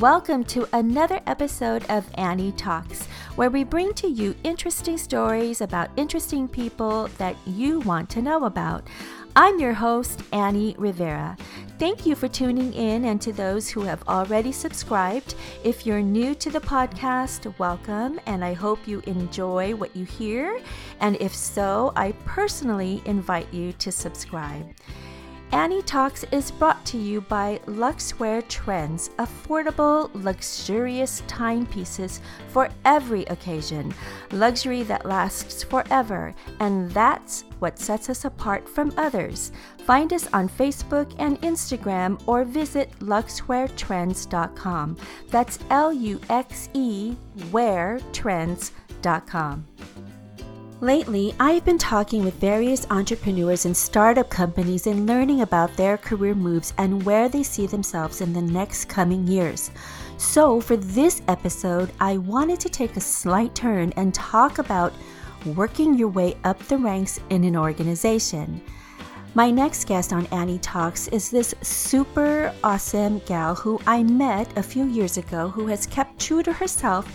welcome 0.00 0.42
to 0.42 0.66
another 0.72 1.20
episode 1.28 1.84
of 1.88 2.04
Annie 2.14 2.50
Talks, 2.50 3.06
where 3.36 3.48
we 3.48 3.62
bring 3.62 3.94
to 3.94 4.08
you 4.08 4.34
interesting 4.42 4.98
stories 4.98 5.60
about 5.60 5.88
interesting 5.96 6.48
people 6.48 7.06
that 7.18 7.36
you 7.46 7.78
want 7.80 8.10
to 8.10 8.20
know 8.20 8.44
about. 8.44 8.88
I'm 9.36 9.60
your 9.60 9.72
host, 9.72 10.20
Annie 10.32 10.74
Rivera. 10.78 11.36
Thank 11.78 12.06
you 12.06 12.16
for 12.16 12.26
tuning 12.26 12.72
in, 12.72 13.04
and 13.04 13.20
to 13.22 13.32
those 13.32 13.68
who 13.68 13.82
have 13.82 14.02
already 14.08 14.50
subscribed. 14.50 15.36
If 15.62 15.86
you're 15.86 16.02
new 16.02 16.34
to 16.34 16.50
the 16.50 16.60
podcast, 16.60 17.56
welcome, 17.60 18.18
and 18.26 18.44
I 18.44 18.52
hope 18.52 18.88
you 18.88 19.00
enjoy 19.06 19.76
what 19.76 19.94
you 19.94 20.04
hear. 20.04 20.60
And 20.98 21.16
if 21.20 21.32
so, 21.32 21.92
I 21.94 22.12
personally 22.24 23.00
invite 23.04 23.52
you 23.54 23.72
to 23.74 23.92
subscribe. 23.92 24.74
Annie 25.54 25.82
Talks 25.82 26.24
is 26.32 26.50
brought 26.50 26.84
to 26.86 26.98
you 26.98 27.20
by 27.20 27.60
Luxewear 27.66 28.42
Trends, 28.48 29.10
affordable, 29.20 30.10
luxurious 30.12 31.22
timepieces 31.28 32.20
for 32.48 32.68
every 32.84 33.22
occasion. 33.26 33.94
Luxury 34.32 34.82
that 34.82 35.06
lasts 35.06 35.62
forever, 35.62 36.34
and 36.58 36.90
that's 36.90 37.44
what 37.60 37.78
sets 37.78 38.10
us 38.10 38.24
apart 38.24 38.68
from 38.68 38.92
others. 38.96 39.52
Find 39.86 40.12
us 40.12 40.28
on 40.32 40.48
Facebook 40.48 41.14
and 41.20 41.40
Instagram 41.42 42.20
or 42.26 42.42
visit 42.42 42.90
luxeweartrends.com. 42.98 44.96
That's 45.30 45.60
L 45.70 45.92
U 45.92 46.20
X 46.30 46.68
E 46.74 47.14
weartrends.com. 47.52 49.66
Lately, 50.84 51.34
I've 51.40 51.64
been 51.64 51.78
talking 51.78 52.26
with 52.26 52.34
various 52.34 52.86
entrepreneurs 52.90 53.64
and 53.64 53.74
startup 53.74 54.28
companies 54.28 54.86
and 54.86 55.06
learning 55.06 55.40
about 55.40 55.74
their 55.78 55.96
career 55.96 56.34
moves 56.34 56.74
and 56.76 57.02
where 57.04 57.26
they 57.26 57.42
see 57.42 57.66
themselves 57.66 58.20
in 58.20 58.34
the 58.34 58.42
next 58.42 58.84
coming 58.84 59.26
years. 59.26 59.70
So, 60.18 60.60
for 60.60 60.76
this 60.76 61.22
episode, 61.26 61.90
I 62.00 62.18
wanted 62.18 62.60
to 62.60 62.68
take 62.68 62.98
a 62.98 63.00
slight 63.00 63.54
turn 63.54 63.94
and 63.96 64.12
talk 64.12 64.58
about 64.58 64.92
working 65.56 65.94
your 65.94 66.08
way 66.08 66.36
up 66.44 66.58
the 66.64 66.76
ranks 66.76 67.18
in 67.30 67.44
an 67.44 67.56
organization. 67.56 68.60
My 69.32 69.50
next 69.50 69.88
guest 69.88 70.12
on 70.12 70.26
Annie 70.26 70.58
Talks 70.58 71.08
is 71.08 71.30
this 71.30 71.54
super 71.62 72.54
awesome 72.62 73.20
gal 73.20 73.54
who 73.54 73.80
I 73.86 74.02
met 74.02 74.54
a 74.58 74.62
few 74.62 74.84
years 74.84 75.16
ago 75.16 75.48
who 75.48 75.66
has 75.68 75.86
kept 75.86 76.20
true 76.20 76.42
to 76.42 76.52
herself 76.52 77.08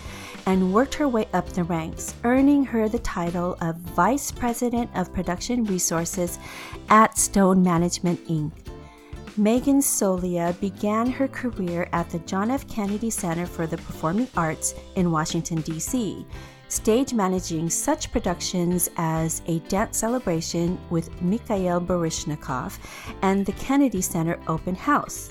and 0.46 0.72
worked 0.72 0.94
her 0.94 1.08
way 1.08 1.28
up 1.32 1.48
the 1.50 1.64
ranks, 1.64 2.14
earning 2.24 2.64
her 2.64 2.88
the 2.88 2.98
title 2.98 3.56
of 3.60 3.76
Vice 3.76 4.30
President 4.30 4.90
of 4.94 5.12
Production 5.12 5.64
Resources 5.64 6.38
at 6.88 7.18
Stone 7.18 7.62
Management 7.62 8.26
Inc. 8.28 8.52
Megan 9.36 9.80
Soliah 9.80 10.58
began 10.60 11.06
her 11.06 11.28
career 11.28 11.88
at 11.92 12.10
the 12.10 12.18
John 12.20 12.50
F. 12.50 12.66
Kennedy 12.68 13.10
Center 13.10 13.46
for 13.46 13.66
the 13.66 13.76
Performing 13.78 14.28
Arts 14.36 14.74
in 14.96 15.10
Washington, 15.10 15.60
D.C., 15.62 16.26
stage 16.68 17.12
managing 17.12 17.70
such 17.70 18.12
productions 18.12 18.90
as 18.96 19.42
A 19.46 19.58
Dance 19.60 19.98
Celebration 19.98 20.78
with 20.90 21.20
Mikhail 21.22 21.80
Baryshnikov 21.80 22.78
and 23.22 23.44
the 23.44 23.52
Kennedy 23.52 24.00
Center 24.00 24.38
Open 24.46 24.74
House. 24.74 25.30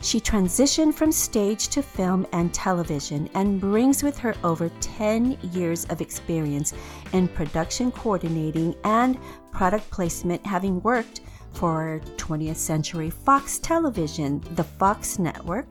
She 0.00 0.20
transitioned 0.20 0.94
from 0.94 1.10
stage 1.10 1.68
to 1.68 1.82
film 1.82 2.26
and 2.32 2.54
television 2.54 3.28
and 3.34 3.60
brings 3.60 4.02
with 4.02 4.16
her 4.18 4.34
over 4.44 4.68
10 4.80 5.36
years 5.52 5.86
of 5.86 6.00
experience 6.00 6.72
in 7.12 7.26
production 7.26 7.90
coordinating 7.90 8.76
and 8.84 9.18
product 9.50 9.90
placement, 9.90 10.46
having 10.46 10.80
worked 10.82 11.20
for 11.52 12.00
20th 12.16 12.56
Century 12.56 13.10
Fox 13.10 13.58
Television, 13.58 14.40
the 14.54 14.62
Fox 14.62 15.18
Network, 15.18 15.66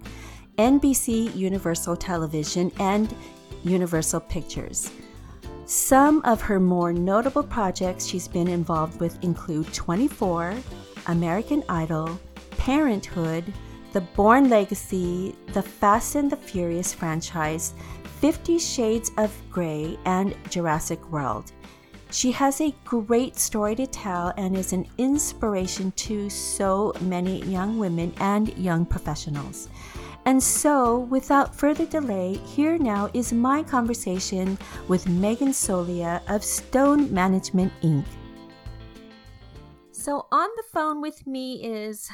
NBC 0.57 1.33
Universal 1.33 1.95
Television, 1.95 2.71
and 2.79 3.15
Universal 3.63 4.21
Pictures. 4.21 4.91
Some 5.65 6.21
of 6.25 6.41
her 6.41 6.59
more 6.59 6.91
notable 6.91 7.43
projects 7.43 8.05
she's 8.05 8.27
been 8.27 8.47
involved 8.47 8.99
with 8.99 9.23
include 9.23 9.73
24, 9.73 10.55
American 11.07 11.63
Idol, 11.69 12.19
Parenthood, 12.51 13.53
the 13.97 14.01
Bourne 14.15 14.47
Legacy, 14.47 15.33
the 15.53 15.61
Fast 15.63 16.13
and 16.13 16.31
the 16.31 16.37
Furious 16.37 16.93
franchise, 16.93 17.73
Fifty 18.21 18.59
Shades 18.59 19.09
of 19.17 19.33
Grey, 19.49 19.97
and 20.05 20.35
Jurassic 20.51 21.03
World. 21.11 21.51
She 22.11 22.31
has 22.33 22.61
a 22.61 22.75
great 22.85 23.37
story 23.37 23.73
to 23.73 23.87
tell 23.87 24.33
and 24.37 24.55
is 24.55 24.71
an 24.71 24.85
inspiration 24.99 25.91
to 25.93 26.29
so 26.29 26.93
many 27.01 27.41
young 27.45 27.79
women 27.79 28.13
and 28.19 28.55
young 28.55 28.85
professionals. 28.85 29.67
And 30.25 30.43
so, 30.43 30.99
without 31.09 31.55
further 31.55 31.87
delay, 31.87 32.35
here 32.45 32.77
now 32.77 33.09
is 33.15 33.33
my 33.33 33.63
conversation 33.63 34.59
with 34.87 35.09
Megan 35.09 35.53
Soliah 35.53 36.21
of 36.29 36.43
Stone 36.43 37.11
Management 37.11 37.73
Inc. 37.81 38.05
So, 39.89 40.27
on 40.31 40.49
the 40.55 40.63
phone 40.71 41.01
with 41.01 41.25
me 41.25 41.65
is 41.65 42.11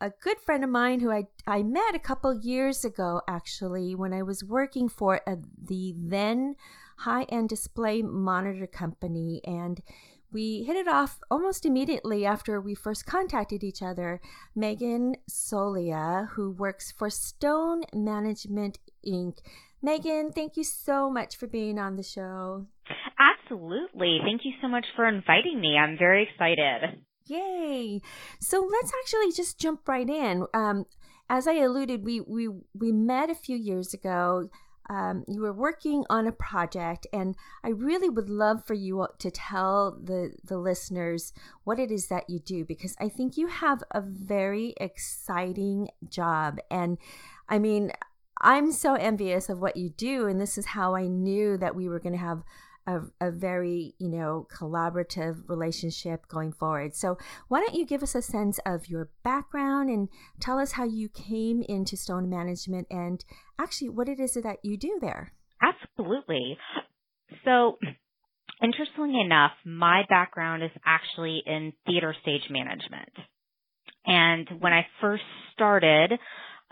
a 0.00 0.10
good 0.22 0.38
friend 0.38 0.64
of 0.64 0.70
mine 0.70 1.00
who 1.00 1.10
I, 1.10 1.24
I 1.46 1.62
met 1.62 1.94
a 1.94 2.00
couple 2.00 2.34
years 2.34 2.84
ago, 2.84 3.22
actually, 3.28 3.94
when 3.94 4.12
I 4.12 4.22
was 4.22 4.44
working 4.44 4.88
for 4.88 5.20
a, 5.26 5.36
the 5.62 5.94
then 5.96 6.56
high 6.98 7.24
end 7.24 7.48
display 7.48 8.02
monitor 8.02 8.66
company. 8.66 9.40
And 9.44 9.80
we 10.32 10.64
hit 10.64 10.76
it 10.76 10.88
off 10.88 11.20
almost 11.30 11.64
immediately 11.64 12.26
after 12.26 12.60
we 12.60 12.74
first 12.74 13.06
contacted 13.06 13.62
each 13.62 13.82
other. 13.82 14.20
Megan 14.54 15.16
Soliah, 15.30 16.28
who 16.30 16.50
works 16.50 16.92
for 16.92 17.08
Stone 17.08 17.84
Management 17.94 18.78
Inc. 19.06 19.38
Megan, 19.80 20.32
thank 20.32 20.56
you 20.56 20.64
so 20.64 21.10
much 21.10 21.36
for 21.36 21.46
being 21.46 21.78
on 21.78 21.96
the 21.96 22.02
show. 22.02 22.66
Absolutely. 23.18 24.18
Thank 24.24 24.42
you 24.44 24.52
so 24.60 24.68
much 24.68 24.86
for 24.96 25.06
inviting 25.06 25.60
me. 25.60 25.76
I'm 25.78 25.96
very 25.98 26.28
excited. 26.28 27.04
Yay! 27.26 28.02
So 28.38 28.68
let's 28.70 28.92
actually 29.02 29.32
just 29.32 29.58
jump 29.58 29.88
right 29.88 30.08
in. 30.08 30.46
Um, 30.52 30.84
as 31.30 31.46
I 31.46 31.54
alluded, 31.54 32.04
we 32.04 32.20
we 32.20 32.48
we 32.74 32.92
met 32.92 33.30
a 33.30 33.34
few 33.34 33.56
years 33.56 33.94
ago. 33.94 34.48
Um, 34.90 35.24
you 35.26 35.40
were 35.40 35.52
working 35.54 36.04
on 36.10 36.26
a 36.26 36.32
project, 36.32 37.06
and 37.10 37.34
I 37.62 37.70
really 37.70 38.10
would 38.10 38.28
love 38.28 38.66
for 38.66 38.74
you 38.74 39.06
to 39.18 39.30
tell 39.30 39.98
the 40.02 40.34
the 40.44 40.58
listeners 40.58 41.32
what 41.64 41.78
it 41.78 41.90
is 41.90 42.08
that 42.08 42.28
you 42.28 42.38
do 42.38 42.64
because 42.66 42.94
I 43.00 43.08
think 43.08 43.38
you 43.38 43.46
have 43.46 43.82
a 43.90 44.02
very 44.02 44.74
exciting 44.78 45.88
job, 46.08 46.58
and 46.70 46.98
I 47.48 47.58
mean. 47.58 47.92
I'm 48.40 48.72
so 48.72 48.94
envious 48.94 49.48
of 49.48 49.60
what 49.60 49.76
you 49.76 49.88
do, 49.88 50.26
and 50.26 50.38
this 50.38 50.58
is 50.58 50.66
how 50.66 50.94
I 50.94 51.06
knew 51.06 51.56
that 51.56 51.74
we 51.74 51.88
were 51.88 52.00
going 52.00 52.12
to 52.12 52.18
have 52.18 52.42
a, 52.86 53.00
a 53.20 53.30
very 53.30 53.94
you 53.98 54.08
know 54.08 54.46
collaborative 54.52 55.48
relationship 55.48 56.28
going 56.28 56.52
forward. 56.52 56.94
So 56.94 57.18
why 57.48 57.60
don't 57.60 57.74
you 57.74 57.86
give 57.86 58.02
us 58.02 58.14
a 58.14 58.22
sense 58.22 58.58
of 58.66 58.88
your 58.88 59.10
background 59.22 59.90
and 59.90 60.08
tell 60.40 60.58
us 60.58 60.72
how 60.72 60.84
you 60.84 61.08
came 61.08 61.62
into 61.68 61.96
stone 61.96 62.28
management 62.28 62.86
and 62.90 63.24
actually 63.58 63.90
what 63.90 64.08
it 64.08 64.20
is 64.20 64.34
that 64.34 64.58
you 64.62 64.76
do 64.76 64.98
there? 65.00 65.32
Absolutely. 65.62 66.58
So 67.44 67.78
interestingly 68.62 69.20
enough 69.20 69.52
my 69.64 70.02
background 70.08 70.62
is 70.62 70.70
actually 70.86 71.42
in 71.46 71.72
theater 71.86 72.14
stage 72.22 72.48
management. 72.50 73.12
And 74.06 74.48
when 74.60 74.72
i 74.72 74.86
first 75.00 75.22
started 75.54 76.18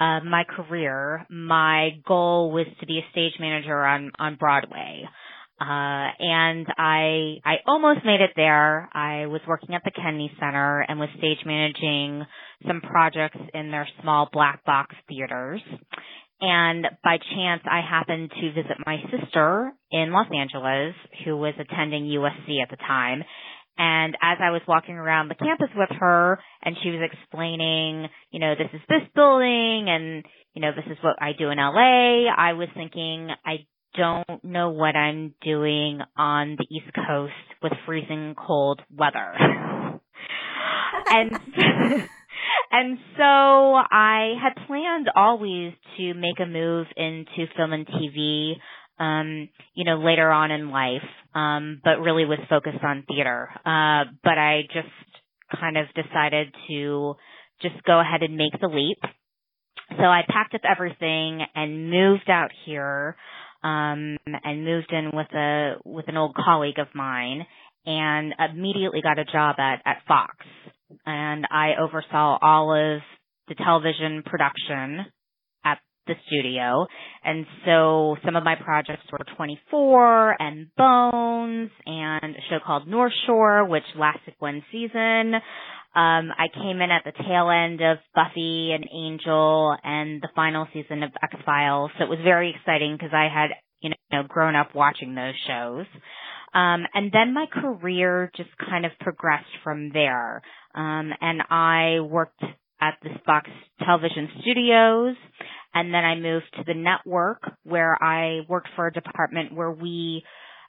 uh, 0.00 0.20
my 0.25 0.43
career, 0.44 1.26
my 1.31 1.91
goal 2.06 2.50
was 2.50 2.67
to 2.81 2.87
be 2.87 2.99
a 2.99 3.11
stage 3.12 3.35
manager 3.38 3.85
on 3.85 4.11
on 4.19 4.37
Broadway. 4.37 5.05
Uh, 5.62 6.11
and 6.19 6.67
I, 6.76 7.38
I 7.44 7.55
almost 7.69 8.00
made 8.05 8.20
it 8.20 8.31
there. 8.35 8.88
I 8.93 9.26
was 9.26 9.41
working 9.47 9.76
at 9.76 9.82
the 9.85 9.93
Kennedy 9.93 10.29
Center 10.41 10.81
and 10.81 10.99
was 10.99 11.09
stage 11.19 11.38
managing 11.47 12.26
some 12.67 12.81
projects 12.81 13.38
in 13.55 13.70
their 13.70 13.87
small 14.03 14.29
black 14.32 14.64
box 14.64 14.97
theaters. 15.09 15.61
And 16.41 16.87
by 17.05 17.19
chance, 17.19 17.62
I 17.70 17.81
happened 17.88 18.32
to 18.41 18.53
visit 18.53 18.76
my 18.85 18.97
sister 19.12 19.70
in 19.93 20.11
Los 20.11 20.26
Angeles, 20.35 20.97
who 21.25 21.37
was 21.37 21.55
attending 21.61 22.06
USC 22.06 22.61
at 22.61 22.69
the 22.69 22.76
time. 22.79 23.23
And 23.79 24.17
as 24.20 24.38
I 24.43 24.50
was 24.50 24.62
walking 24.67 24.97
around 24.97 25.29
the 25.29 25.37
campus 25.37 25.70
with 25.76 25.91
her 26.00 26.41
and 26.65 26.76
she 26.82 26.91
was 26.91 27.08
explaining, 27.12 28.08
you 28.32 28.41
know, 28.41 28.55
this 28.56 28.69
is 28.75 28.81
this 28.88 29.08
building 29.15 29.87
and, 29.88 30.25
you 30.55 30.61
know, 30.61 30.73
this 30.75 30.91
is 30.91 30.99
what 31.03 31.23
I 31.23 31.32
do 31.38 31.50
in 31.50 31.58
LA, 31.58 32.26
I 32.37 32.55
was 32.55 32.69
thinking, 32.75 33.29
I 33.47 33.65
don't 33.94 34.44
know 34.44 34.71
what 34.71 34.97
I'm 34.97 35.35
doing 35.43 36.00
on 36.17 36.56
the 36.59 36.67
East 36.71 36.93
Coast 36.94 37.33
with 37.62 37.73
freezing 37.87 38.35
cold 38.37 38.81
weather. 38.91 39.35
and 41.09 41.33
and 42.73 42.99
so 43.17 43.23
I 43.23 44.35
had 44.43 44.67
planned 44.67 45.11
always 45.15 45.73
to 45.97 46.15
make 46.15 46.41
a 46.41 46.47
move 46.47 46.87
into 46.97 47.47
film 47.56 47.73
and 47.73 47.87
TV 47.87 48.55
um, 48.99 49.49
you 49.75 49.85
know, 49.85 49.97
later 49.97 50.31
on 50.31 50.50
in 50.50 50.71
life, 50.71 51.03
um, 51.35 51.81
but 51.83 52.00
really 52.00 52.25
was 52.25 52.39
focused 52.49 52.85
on 52.85 53.05
theater. 53.09 53.49
Uh, 53.65 54.11
but 54.23 54.39
I 54.39 54.62
just 54.73 54.89
kind 55.61 55.77
of 55.77 55.87
decided 55.94 56.55
to 56.69 57.15
just 57.61 57.83
go 57.85 58.00
ahead 58.00 58.23
and 58.23 58.37
make 58.37 58.53
the 58.61 58.69
leap. 58.69 58.99
So 59.97 60.05
I 60.05 60.23
packed 60.29 60.55
up 60.55 60.62
everything 60.69 61.41
and 61.55 61.91
moved 61.91 62.31
out 62.31 62.50
here, 62.65 63.17
um, 63.62 64.17
and 64.26 64.64
moved 64.64 64.93
in 64.93 65.11
with 65.12 65.32
a, 65.35 65.75
with 65.85 66.09
an 66.09 66.17
old 66.17 66.35
colleague 66.35 66.79
of 66.79 66.88
mine 66.94 67.47
and 67.87 68.35
immediately 68.53 69.00
got 69.03 69.19
a 69.19 69.25
job 69.25 69.56
at, 69.59 69.82
at 69.85 69.99
Fox. 70.06 70.37
And 71.06 71.47
I 71.50 71.73
oversaw 71.81 72.38
all 72.41 72.73
of 72.73 73.00
the 73.49 73.55
television 73.55 74.23
production 74.25 75.06
at 75.64 75.79
the 76.06 76.14
studio. 76.26 76.87
And 77.25 77.47
so 77.64 78.17
some 78.25 78.37
of 78.37 78.44
my 78.44 78.55
projects 78.56 79.03
were 79.11 79.19
24 79.37 80.37
and 80.38 80.67
Bones 80.76 81.70
and 81.87 82.37
a 82.37 82.41
show 82.50 82.58
called 82.65 82.87
North 82.87 83.12
Shore, 83.26 83.67
which 83.67 83.85
lasted 83.99 84.35
one 84.38 84.62
season. 84.70 85.35
Um, 85.94 86.31
I 86.37 86.49
came 86.55 86.81
in 86.81 86.91
at 86.91 87.05
the 87.05 87.12
tail 87.12 87.50
end 87.50 87.83
of 87.83 87.99
Buffy 88.15 88.73
and 88.73 88.89
Angel 88.93 89.77
and 89.85 90.23
the 90.23 90.29
final 90.35 90.67
season 90.73 91.03
of 91.03 91.11
X 91.23 91.35
Files. 91.44 91.91
So 91.99 92.05
it 92.05 92.11
was 92.11 92.19
very 92.25 92.55
exciting 92.56 92.97
because 92.97 93.12
I 93.12 93.29
had, 93.33 93.50
you 93.81 93.91
know, 94.11 94.23
grown 94.27 94.56
up 94.56 94.75
watching 94.75 95.15
those 95.15 95.35
shows. 95.47 95.87
Um, 96.55 96.87
and 96.94 97.11
then 97.12 97.35
my 97.35 97.47
career 97.47 98.31
just 98.37 98.50
kind 98.59 98.87
of 98.87 98.93
progressed 99.00 99.44
from 99.62 99.91
there. 99.93 100.43
Um, 100.75 101.12
and 101.21 101.43
I 101.50 102.00
worked 102.00 102.43
at 102.81 102.99
the 103.03 103.11
Fox 103.25 103.49
Television 103.85 104.29
Studios, 104.41 105.17
and 105.75 105.94
then 105.94 106.05
I 106.05 106.17
moved 106.17 106.47
to 106.56 106.65
the 106.67 106.75
network 106.75 107.43
where 107.65 107.97
I 108.03 108.41
worked 108.49 108.69
for 108.77 108.87
a 108.87 108.93
department 108.93 109.55
where 109.55 109.71
we 109.71 110.25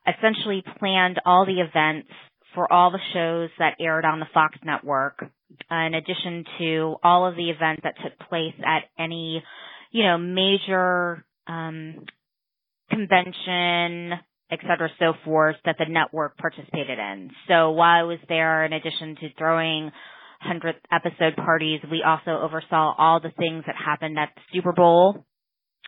essentially 0.05 0.63
planned 0.79 1.19
all 1.25 1.45
the 1.45 1.61
events 1.61 2.09
for 2.55 2.71
all 2.71 2.91
the 2.91 2.99
shows 3.13 3.49
that 3.59 3.75
aired 3.79 4.05
on 4.05 4.19
the 4.19 4.27
Fox 4.33 4.57
network, 4.63 5.23
uh, 5.71 5.75
in 5.75 5.93
addition 5.93 6.45
to 6.59 6.95
all 7.03 7.27
of 7.27 7.35
the 7.35 7.49
events 7.49 7.81
that 7.83 7.95
took 8.03 8.17
place 8.27 8.53
at 8.65 8.83
any, 8.97 9.43
you 9.91 10.03
know, 10.03 10.17
major 10.17 11.23
um, 11.47 12.05
convention, 12.89 14.13
et 14.51 14.59
cetera, 14.61 14.89
so 14.99 15.13
forth 15.25 15.55
that 15.65 15.75
the 15.79 15.85
network 15.89 16.37
participated 16.37 16.99
in. 16.99 17.31
So 17.47 17.71
while 17.71 17.99
I 17.99 18.03
was 18.03 18.19
there, 18.29 18.65
in 18.65 18.73
addition 18.73 19.15
to 19.21 19.29
throwing 19.37 19.91
100th 20.45 20.73
episode 20.91 21.35
parties, 21.37 21.79
we 21.89 22.03
also 22.05 22.31
oversaw 22.43 22.93
all 22.97 23.19
the 23.19 23.31
things 23.37 23.63
that 23.65 23.75
happened 23.75 24.17
at 24.19 24.29
the 24.35 24.41
Super 24.53 24.73
Bowl 24.73 25.25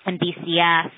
and 0.05 0.19
BCS 0.19 0.91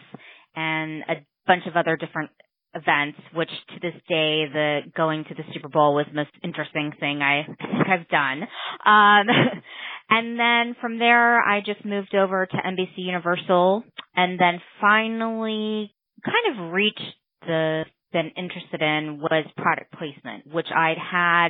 and 0.55 1.03
a 1.03 1.25
bunch 1.45 1.63
of 1.67 1.75
other 1.75 1.95
different 1.97 2.29
events, 2.73 3.17
which 3.33 3.49
to 3.69 3.79
this 3.81 3.99
day, 4.07 4.45
the 4.51 4.79
going 4.95 5.23
to 5.25 5.33
the 5.33 5.43
Super 5.53 5.69
Bowl 5.69 5.95
was 5.95 6.05
the 6.09 6.15
most 6.15 6.31
interesting 6.43 6.93
thing 6.99 7.21
I 7.21 7.45
think 7.45 7.87
I've 7.89 8.07
done. 8.09 8.43
Um, 8.85 9.27
and 10.09 10.39
then 10.39 10.75
from 10.81 10.99
there, 10.99 11.41
I 11.41 11.61
just 11.65 11.83
moved 11.85 12.15
over 12.15 12.45
to 12.45 12.57
NBC 12.57 12.97
Universal 12.97 13.83
and 14.15 14.39
then 14.39 14.61
finally 14.81 15.93
kind 16.23 16.59
of 16.59 16.73
reached 16.73 17.01
the 17.41 17.83
been 18.13 18.31
interested 18.37 18.81
in 18.81 19.19
was 19.19 19.45
product 19.57 19.91
placement, 19.91 20.47
which 20.53 20.67
I'd 20.73 20.97
had 20.97 21.49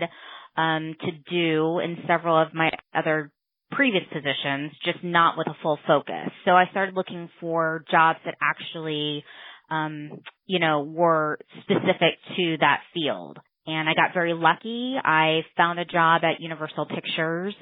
um, 0.58 0.96
to 1.02 1.12
do 1.30 1.80
in 1.80 1.98
several 2.08 2.42
of 2.42 2.54
my 2.54 2.72
other 2.96 3.32
previous 3.72 4.04
positions, 4.12 4.72
just 4.84 5.04
not 5.04 5.38
with 5.38 5.48
a 5.48 5.56
full 5.62 5.78
focus. 5.86 6.30
So 6.46 6.52
I 6.52 6.66
started 6.72 6.96
looking 6.96 7.30
for 7.40 7.84
jobs 7.92 8.20
that 8.26 8.36
actually, 8.42 9.24
um, 9.70 10.22
you 10.46 10.60
know, 10.60 10.84
were 10.84 11.40
specific 11.62 12.16
to 12.36 12.58
that 12.60 12.82
field. 12.94 13.38
And 13.66 13.90
I 13.90 13.94
got 13.94 14.14
very 14.14 14.34
lucky. 14.34 14.96
I 15.04 15.42
found 15.58 15.78
a 15.78 15.86
job 15.86 16.24
at 16.24 16.40
Universal 16.40 16.86
Pictures. 16.86 17.54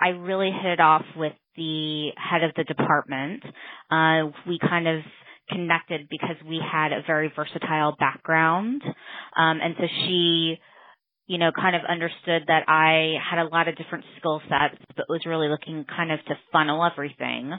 I 0.00 0.08
really 0.08 0.50
hit 0.50 0.72
it 0.72 0.80
off 0.80 1.04
with 1.16 1.32
the 1.56 2.10
head 2.16 2.44
of 2.44 2.52
the 2.54 2.64
department. 2.64 3.42
Uh, 3.90 4.30
we 4.46 4.58
kind 4.58 4.86
of 4.86 5.02
connected 5.50 6.08
because 6.10 6.36
we 6.46 6.60
had 6.60 6.92
a 6.92 7.02
very 7.06 7.32
versatile 7.34 7.96
background. 7.98 8.82
Um, 8.84 9.58
and 9.62 9.74
so 9.78 9.84
she, 10.04 10.58
you 11.26 11.38
know, 11.38 11.50
kind 11.52 11.74
of 11.74 11.82
understood 11.88 12.42
that 12.48 12.68
I 12.68 13.14
had 13.18 13.40
a 13.40 13.48
lot 13.48 13.68
of 13.68 13.76
different 13.76 14.04
skill 14.18 14.40
sets, 14.48 14.80
but 14.96 15.06
was 15.08 15.22
really 15.26 15.48
looking 15.48 15.84
kind 15.84 16.12
of 16.12 16.22
to 16.26 16.34
funnel 16.52 16.84
everything. 16.84 17.52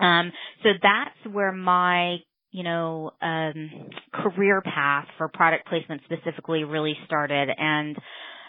Um, 0.00 0.32
so 0.62 0.70
that's 0.82 1.34
where 1.34 1.52
my, 1.52 2.18
you 2.56 2.62
know, 2.62 3.10
um, 3.20 3.70
career 4.14 4.62
path 4.62 5.06
for 5.18 5.28
product 5.28 5.68
placement 5.68 6.00
specifically 6.06 6.64
really 6.64 6.94
started. 7.04 7.50
And, 7.54 7.94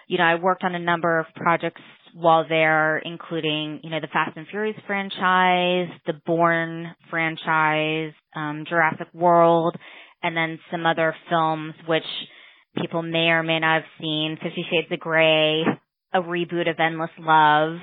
you 0.07 0.17
know, 0.17 0.23
I 0.23 0.35
worked 0.35 0.63
on 0.63 0.73
a 0.73 0.79
number 0.79 1.19
of 1.19 1.25
projects 1.35 1.81
while 2.13 2.45
there, 2.47 2.99
including, 2.99 3.81
you 3.83 3.89
know, 3.89 3.99
the 3.99 4.07
Fast 4.07 4.37
and 4.37 4.47
Furious 4.47 4.77
franchise, 4.87 5.89
the 6.05 6.13
Bourne 6.25 6.95
franchise, 7.09 8.13
um, 8.33 8.63
Jurassic 8.69 9.07
World, 9.13 9.75
and 10.23 10.37
then 10.37 10.57
some 10.71 10.85
other 10.85 11.13
films 11.29 11.73
which 11.85 12.03
people 12.77 13.01
may 13.01 13.27
or 13.27 13.43
may 13.43 13.59
not 13.59 13.81
have 13.81 13.91
seen. 13.99 14.37
Fifty 14.41 14.65
Shades 14.71 14.87
of 14.89 15.01
Grey, 15.01 15.63
a 16.13 16.21
reboot 16.21 16.69
of 16.69 16.79
Endless 16.79 17.11
Love, 17.19 17.79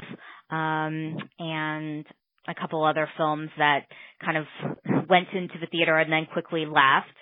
um, 0.50 1.18
and 1.38 2.06
a 2.48 2.54
couple 2.54 2.84
other 2.84 3.08
films 3.16 3.50
that 3.58 3.86
kind 4.24 4.36
of 4.36 4.44
went 5.08 5.28
into 5.32 5.54
the 5.60 5.66
theater 5.66 5.96
and 5.96 6.12
then 6.12 6.26
quickly 6.32 6.66
left. 6.66 7.14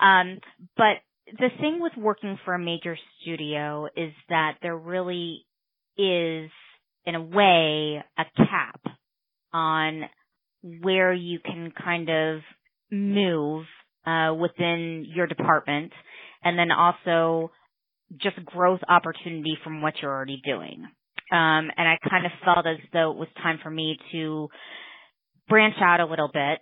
Um, 0.00 0.38
but 0.76 0.96
the 1.38 1.48
thing 1.60 1.78
with 1.80 1.92
working 1.96 2.38
for 2.44 2.54
a 2.54 2.58
major 2.58 2.96
studio 3.20 3.86
is 3.96 4.12
that 4.28 4.56
there 4.62 4.76
really 4.76 5.44
is, 5.96 6.50
in 7.04 7.14
a 7.14 7.22
way, 7.22 8.02
a 8.18 8.24
cap 8.36 8.80
on 9.52 10.02
where 10.62 11.12
you 11.12 11.38
can 11.44 11.72
kind 11.72 12.08
of 12.08 12.40
move 12.90 13.64
uh, 14.06 14.34
within 14.34 15.06
your 15.14 15.26
department, 15.26 15.92
and 16.42 16.58
then 16.58 16.70
also 16.70 17.50
just 18.20 18.44
growth 18.44 18.80
opportunity 18.88 19.56
from 19.62 19.82
what 19.82 19.94
you're 20.00 20.10
already 20.10 20.40
doing. 20.44 20.86
Um, 21.30 21.70
and 21.76 21.88
I 21.88 21.96
kind 22.08 22.26
of 22.26 22.32
felt 22.44 22.66
as 22.66 22.78
though 22.92 23.12
it 23.12 23.16
was 23.16 23.28
time 23.42 23.58
for 23.62 23.70
me 23.70 23.96
to 24.12 24.48
branch 25.48 25.76
out 25.80 26.00
a 26.00 26.06
little 26.06 26.30
bit. 26.32 26.58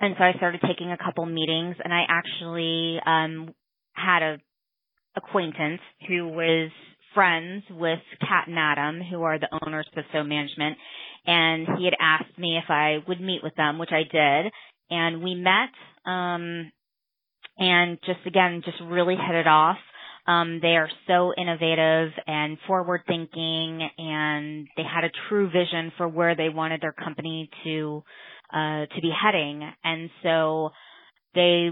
And 0.00 0.14
so 0.18 0.24
I 0.24 0.32
started 0.36 0.60
taking 0.66 0.92
a 0.92 0.98
couple 0.98 1.24
meetings, 1.26 1.76
and 1.82 1.92
I 1.92 2.04
actually 2.08 2.98
um, 3.04 3.54
had 3.94 4.22
a 4.22 4.36
acquaintance 5.16 5.80
who 6.06 6.28
was 6.28 6.70
friends 7.14 7.64
with 7.70 7.98
Kat 8.20 8.46
and 8.46 8.58
Adam, 8.58 9.00
who 9.00 9.22
are 9.22 9.38
the 9.38 9.48
owners 9.64 9.86
of 9.96 10.04
So 10.12 10.22
Management, 10.22 10.76
and 11.26 11.66
he 11.78 11.86
had 11.86 11.94
asked 11.98 12.38
me 12.38 12.58
if 12.58 12.68
I 12.68 12.98
would 13.08 13.20
meet 13.20 13.42
with 13.42 13.54
them, 13.54 13.78
which 13.78 13.90
I 13.90 14.02
did, 14.02 14.52
and 14.90 15.22
we 15.22 15.34
met, 15.34 15.70
um, 16.04 16.70
and 17.58 17.98
just 18.04 18.20
again, 18.26 18.62
just 18.64 18.76
really 18.84 19.16
hit 19.16 19.34
it 19.34 19.46
off. 19.46 19.78
Um, 20.26 20.58
they 20.60 20.76
are 20.76 20.88
so 21.06 21.32
innovative 21.36 22.10
and 22.26 22.58
forward 22.66 23.02
thinking, 23.06 23.88
and 23.98 24.66
they 24.76 24.82
had 24.82 25.04
a 25.04 25.10
true 25.28 25.46
vision 25.48 25.92
for 25.96 26.08
where 26.08 26.34
they 26.34 26.48
wanted 26.48 26.80
their 26.80 26.92
company 26.92 27.48
to 27.64 28.02
uh, 28.52 28.86
to 28.86 29.00
be 29.02 29.12
heading, 29.22 29.68
and 29.84 30.10
so 30.22 30.70
they 31.34 31.70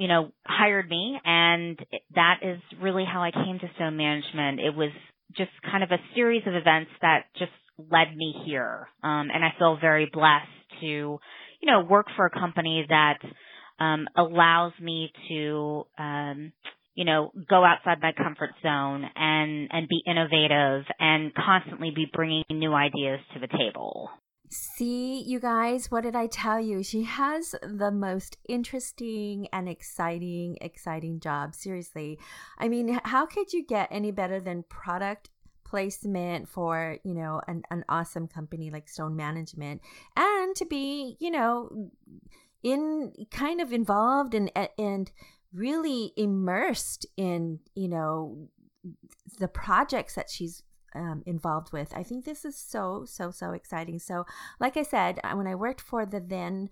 you 0.00 0.08
know, 0.08 0.32
hired 0.46 0.88
me 0.88 1.20
and 1.26 1.78
that 2.14 2.36
is 2.42 2.58
really 2.80 3.04
how 3.04 3.22
I 3.22 3.30
came 3.30 3.58
to 3.58 3.66
Stone 3.76 3.98
Management. 3.98 4.58
It 4.58 4.74
was 4.74 4.88
just 5.36 5.50
kind 5.70 5.84
of 5.84 5.90
a 5.90 5.98
series 6.14 6.42
of 6.46 6.54
events 6.54 6.90
that 7.02 7.24
just 7.38 7.52
led 7.76 8.16
me 8.16 8.34
here. 8.46 8.88
Um, 9.02 9.28
and 9.30 9.44
I 9.44 9.50
feel 9.58 9.76
very 9.78 10.08
blessed 10.10 10.48
to, 10.80 10.86
you 10.86 11.20
know, 11.66 11.82
work 11.82 12.06
for 12.16 12.24
a 12.24 12.30
company 12.30 12.86
that, 12.88 13.18
um, 13.78 14.08
allows 14.16 14.72
me 14.80 15.12
to, 15.28 15.84
um, 15.98 16.52
you 16.94 17.04
know, 17.04 17.30
go 17.48 17.64
outside 17.64 17.98
my 18.00 18.12
comfort 18.12 18.50
zone 18.62 19.04
and, 19.14 19.68
and 19.70 19.88
be 19.88 20.02
innovative 20.06 20.84
and 20.98 21.32
constantly 21.34 21.90
be 21.94 22.06
bringing 22.12 22.44
new 22.50 22.74
ideas 22.74 23.20
to 23.34 23.40
the 23.40 23.46
table. 23.46 24.10
See, 24.52 25.22
you 25.24 25.38
guys, 25.38 25.92
what 25.92 26.02
did 26.02 26.16
I 26.16 26.26
tell 26.26 26.58
you? 26.58 26.82
She 26.82 27.04
has 27.04 27.54
the 27.62 27.92
most 27.92 28.36
interesting 28.48 29.46
and 29.52 29.68
exciting, 29.68 30.58
exciting 30.60 31.20
job. 31.20 31.54
Seriously. 31.54 32.18
I 32.58 32.68
mean, 32.68 33.00
how 33.04 33.26
could 33.26 33.52
you 33.52 33.64
get 33.64 33.88
any 33.92 34.10
better 34.10 34.40
than 34.40 34.64
product 34.68 35.30
placement 35.64 36.48
for, 36.48 36.98
you 37.04 37.14
know, 37.14 37.40
an, 37.46 37.62
an 37.70 37.84
awesome 37.88 38.26
company 38.26 38.70
like 38.72 38.88
Stone 38.88 39.14
Management 39.14 39.82
and 40.16 40.56
to 40.56 40.66
be, 40.66 41.16
you 41.20 41.30
know, 41.30 41.90
in 42.64 43.12
kind 43.30 43.60
of 43.60 43.72
involved 43.72 44.34
and, 44.34 44.50
and 44.76 45.12
really 45.52 46.12
immersed 46.16 47.06
in, 47.16 47.60
you 47.74 47.88
know, 47.88 48.48
the 49.38 49.48
projects 49.48 50.14
that 50.14 50.30
she's 50.30 50.62
um, 50.94 51.22
involved 51.26 51.72
with. 51.72 51.92
I 51.94 52.02
think 52.02 52.24
this 52.24 52.44
is 52.44 52.56
so, 52.56 53.04
so, 53.06 53.30
so 53.30 53.52
exciting. 53.52 53.98
So, 53.98 54.26
like 54.58 54.76
I 54.76 54.82
said, 54.82 55.20
when 55.34 55.46
I 55.46 55.54
worked 55.54 55.80
for 55.80 56.06
the 56.06 56.20
then 56.20 56.68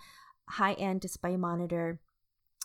high 0.48 0.72
end 0.74 1.00
display 1.00 1.36
monitor 1.36 2.00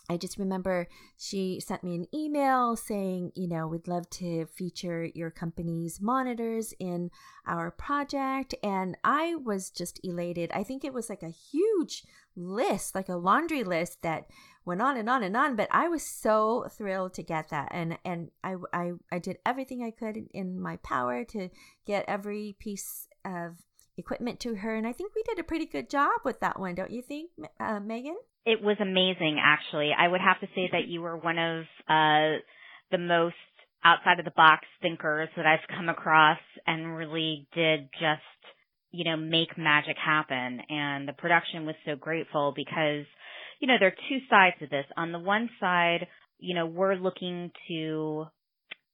I 0.08 0.18
just 0.18 0.38
remember 0.38 0.86
she 1.16 1.60
sent 1.60 1.82
me 1.82 1.94
an 1.94 2.06
email 2.14 2.76
saying, 2.76 3.32
you 3.34 3.48
know, 3.48 3.66
we'd 3.66 3.88
love 3.88 4.08
to 4.10 4.46
feature 4.46 5.08
your 5.14 5.30
company's 5.30 6.00
monitors 6.00 6.74
in 6.78 7.10
our 7.46 7.70
project. 7.70 8.54
And 8.62 8.98
I 9.02 9.34
was 9.36 9.70
just 9.70 10.00
elated. 10.04 10.50
I 10.52 10.62
think 10.62 10.84
it 10.84 10.92
was 10.92 11.08
like 11.08 11.22
a 11.22 11.30
huge 11.30 12.04
list, 12.36 12.94
like 12.94 13.08
a 13.08 13.16
laundry 13.16 13.64
list 13.64 14.02
that 14.02 14.26
went 14.64 14.82
on 14.82 14.96
and 14.96 15.08
on 15.08 15.22
and 15.22 15.36
on. 15.36 15.56
But 15.56 15.68
I 15.70 15.88
was 15.88 16.02
so 16.02 16.66
thrilled 16.76 17.14
to 17.14 17.22
get 17.22 17.50
that. 17.50 17.68
And, 17.70 17.98
and 18.04 18.30
I, 18.42 18.56
I, 18.72 18.92
I 19.12 19.18
did 19.18 19.38
everything 19.44 19.82
I 19.82 19.90
could 19.90 20.16
in 20.32 20.60
my 20.60 20.76
power 20.76 21.24
to 21.24 21.50
get 21.86 22.04
every 22.08 22.56
piece 22.58 23.08
of 23.24 23.58
equipment 23.96 24.40
to 24.40 24.56
her. 24.56 24.74
And 24.74 24.86
I 24.86 24.92
think 24.92 25.14
we 25.14 25.22
did 25.22 25.38
a 25.38 25.44
pretty 25.44 25.66
good 25.66 25.88
job 25.88 26.20
with 26.24 26.40
that 26.40 26.58
one, 26.58 26.74
don't 26.74 26.90
you 26.90 27.02
think, 27.02 27.30
uh, 27.60 27.80
Megan? 27.80 28.16
It 28.46 28.62
was 28.62 28.76
amazing, 28.80 29.40
actually. 29.42 29.92
I 29.96 30.08
would 30.08 30.20
have 30.20 30.40
to 30.40 30.48
say 30.54 30.68
that 30.72 30.86
you 30.86 31.00
were 31.00 31.16
one 31.16 31.38
of 31.38 31.62
uh, 31.88 32.38
the 32.90 32.98
most 32.98 33.34
outside 33.84 34.18
of 34.18 34.24
the 34.24 34.32
box 34.36 34.66
thinkers 34.82 35.28
that 35.36 35.46
I've 35.46 35.76
come 35.76 35.88
across 35.88 36.38
and 36.66 36.96
really 36.96 37.46
did 37.54 37.88
just, 37.92 38.22
you 38.92 39.04
know, 39.04 39.16
make 39.16 39.56
magic 39.56 39.96
happen. 40.02 40.60
And 40.68 41.08
the 41.08 41.12
production 41.12 41.66
was 41.66 41.74
so 41.86 41.96
grateful 41.96 42.52
because, 42.54 43.06
you 43.64 43.68
know, 43.68 43.76
there 43.80 43.88
are 43.88 44.08
two 44.10 44.18
sides 44.28 44.56
to 44.60 44.66
this. 44.66 44.84
On 44.94 45.10
the 45.10 45.18
one 45.18 45.48
side, 45.58 46.06
you 46.38 46.54
know, 46.54 46.66
we're 46.66 46.96
looking 46.96 47.50
to 47.68 48.26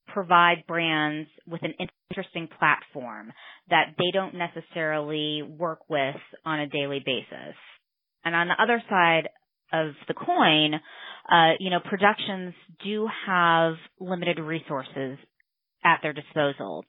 provide 0.06 0.58
brands 0.68 1.28
with 1.44 1.60
an 1.64 1.74
interesting 2.08 2.48
platform 2.56 3.32
that 3.68 3.94
they 3.98 4.12
don't 4.12 4.36
necessarily 4.36 5.42
work 5.42 5.80
with 5.88 6.14
on 6.46 6.60
a 6.60 6.68
daily 6.68 7.02
basis. 7.04 7.56
And 8.24 8.36
on 8.36 8.46
the 8.46 8.62
other 8.62 8.80
side 8.88 9.30
of 9.72 9.94
the 10.06 10.14
coin, 10.14 10.74
uh, 11.28 11.54
you 11.58 11.70
know, 11.70 11.80
productions 11.80 12.54
do 12.84 13.08
have 13.26 13.74
limited 13.98 14.38
resources 14.38 15.18
at 15.84 15.98
their 16.00 16.12
disposal. 16.12 16.84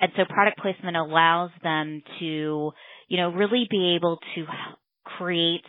And 0.00 0.12
so 0.16 0.22
product 0.32 0.58
placement 0.58 0.96
allows 0.96 1.50
them 1.64 2.00
to, 2.20 2.70
you 3.08 3.16
know, 3.16 3.30
really 3.30 3.66
be 3.68 3.96
able 3.96 4.20
to 4.36 4.44
create 5.18 5.64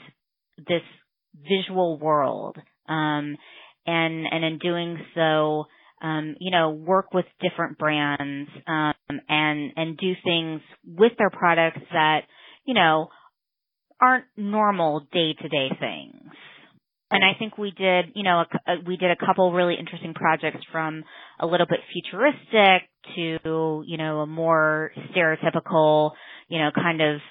this 0.58 0.84
visual 1.44 1.98
world. 2.00 2.58
Um, 2.88 3.38
and, 3.88 4.26
and 4.32 4.44
in 4.44 4.58
doing 4.60 4.98
so, 5.14 5.66
um, 6.02 6.36
you 6.40 6.52
know, 6.52 6.72
work 6.72 7.14
with 7.14 7.26
different 7.42 7.78
brands, 7.78 8.50
um, 8.68 8.94
and, 9.30 9.72
and 9.76 9.98
do 9.98 10.14
things 10.24 10.62
with 10.86 11.14
their 11.18 11.30
products 11.30 11.82
that, 11.92 12.22
you 12.66 12.74
know, 12.74 13.10
aren't 14.02 14.26
normal 14.36 15.08
day 15.12 15.34
to 15.42 15.48
day 15.48 15.70
things 15.80 16.32
and 17.12 17.24
I 17.24 17.38
think 17.38 17.58
we 17.58 17.72
did, 17.72 18.06
you 18.16 18.24
know, 18.24 18.44
a, 18.44 18.72
a, 18.72 18.76
we 18.86 18.98
did 18.98 19.12
a 19.12 19.26
couple 19.26 19.54
really 19.54 19.76
interesting 19.80 20.14
projects 20.14 20.64
from 20.72 21.04
a 21.40 21.46
little 21.46 21.68
bit 21.68 21.80
futuristic 21.94 22.90
to, 23.16 23.84
you 23.86 23.98
know, 23.98 24.22
a 24.22 24.28
more 24.28 24.92
stereotypical, 25.12 26.12
you 26.48 26.60
know, 26.60 26.72
kind 26.74 27.02
of 27.02 27.22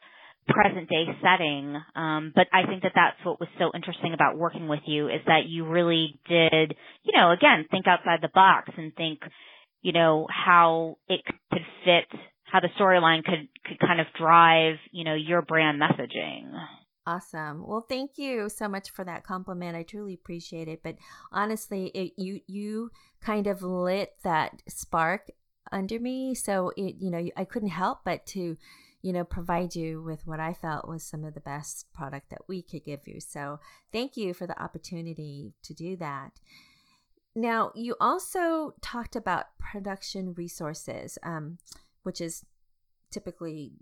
present 0.46 0.88
day 0.88 1.04
setting. 1.22 1.76
Um, 1.94 2.32
but 2.34 2.46
I 2.52 2.66
think 2.66 2.82
that 2.82 2.92
that's 2.94 3.16
what 3.24 3.40
was 3.40 3.48
so 3.58 3.70
interesting 3.74 4.12
about 4.14 4.36
working 4.36 4.68
with 4.68 4.80
you 4.86 5.08
is 5.08 5.20
that 5.26 5.46
you 5.46 5.66
really 5.66 6.20
did, 6.28 6.76
you 7.02 7.12
know, 7.16 7.30
again, 7.32 7.66
think 7.70 7.86
outside 7.86 8.20
the 8.22 8.30
box 8.32 8.70
and 8.76 8.94
think, 8.94 9.20
you 9.82 9.92
know, 9.92 10.26
how 10.30 10.96
it 11.08 11.20
could 11.50 11.62
fit, 11.84 12.20
how 12.44 12.60
the 12.60 12.68
storyline 12.80 13.24
could, 13.24 13.48
could 13.66 13.78
kind 13.80 14.00
of 14.00 14.06
drive, 14.18 14.76
you 14.92 15.04
know, 15.04 15.14
your 15.14 15.42
brand 15.42 15.80
messaging. 15.80 16.52
Awesome. 17.06 17.66
Well, 17.66 17.84
thank 17.86 18.12
you 18.16 18.48
so 18.48 18.66
much 18.66 18.90
for 18.90 19.04
that 19.04 19.24
compliment. 19.24 19.76
I 19.76 19.82
truly 19.82 20.14
appreciate 20.14 20.68
it. 20.68 20.82
But 20.82 20.96
honestly, 21.30 21.88
it, 21.88 22.12
you 22.16 22.40
you 22.46 22.90
kind 23.20 23.46
of 23.46 23.62
lit 23.62 24.14
that 24.24 24.62
spark 24.68 25.30
under 25.70 26.00
me, 26.00 26.34
so 26.34 26.72
it 26.78 26.96
you 26.98 27.10
know 27.10 27.28
I 27.36 27.44
couldn't 27.44 27.68
help 27.68 27.98
but 28.04 28.24
to 28.28 28.56
you 29.04 29.12
know 29.12 29.22
provide 29.22 29.76
you 29.76 30.02
with 30.02 30.26
what 30.26 30.40
I 30.40 30.54
felt 30.54 30.88
was 30.88 31.04
some 31.04 31.24
of 31.24 31.34
the 31.34 31.40
best 31.40 31.86
product 31.92 32.30
that 32.30 32.48
we 32.48 32.62
could 32.62 32.86
give 32.86 33.06
you. 33.06 33.20
So 33.20 33.60
thank 33.92 34.16
you 34.16 34.32
for 34.32 34.46
the 34.46 34.60
opportunity 34.60 35.52
to 35.62 35.74
do 35.74 35.94
that. 35.96 36.40
Now, 37.36 37.70
you 37.74 37.96
also 38.00 38.74
talked 38.80 39.14
about 39.14 39.58
production 39.58 40.32
resources, 40.32 41.18
um, 41.22 41.58
which 42.02 42.22
is 42.22 42.46
typically 43.10 43.72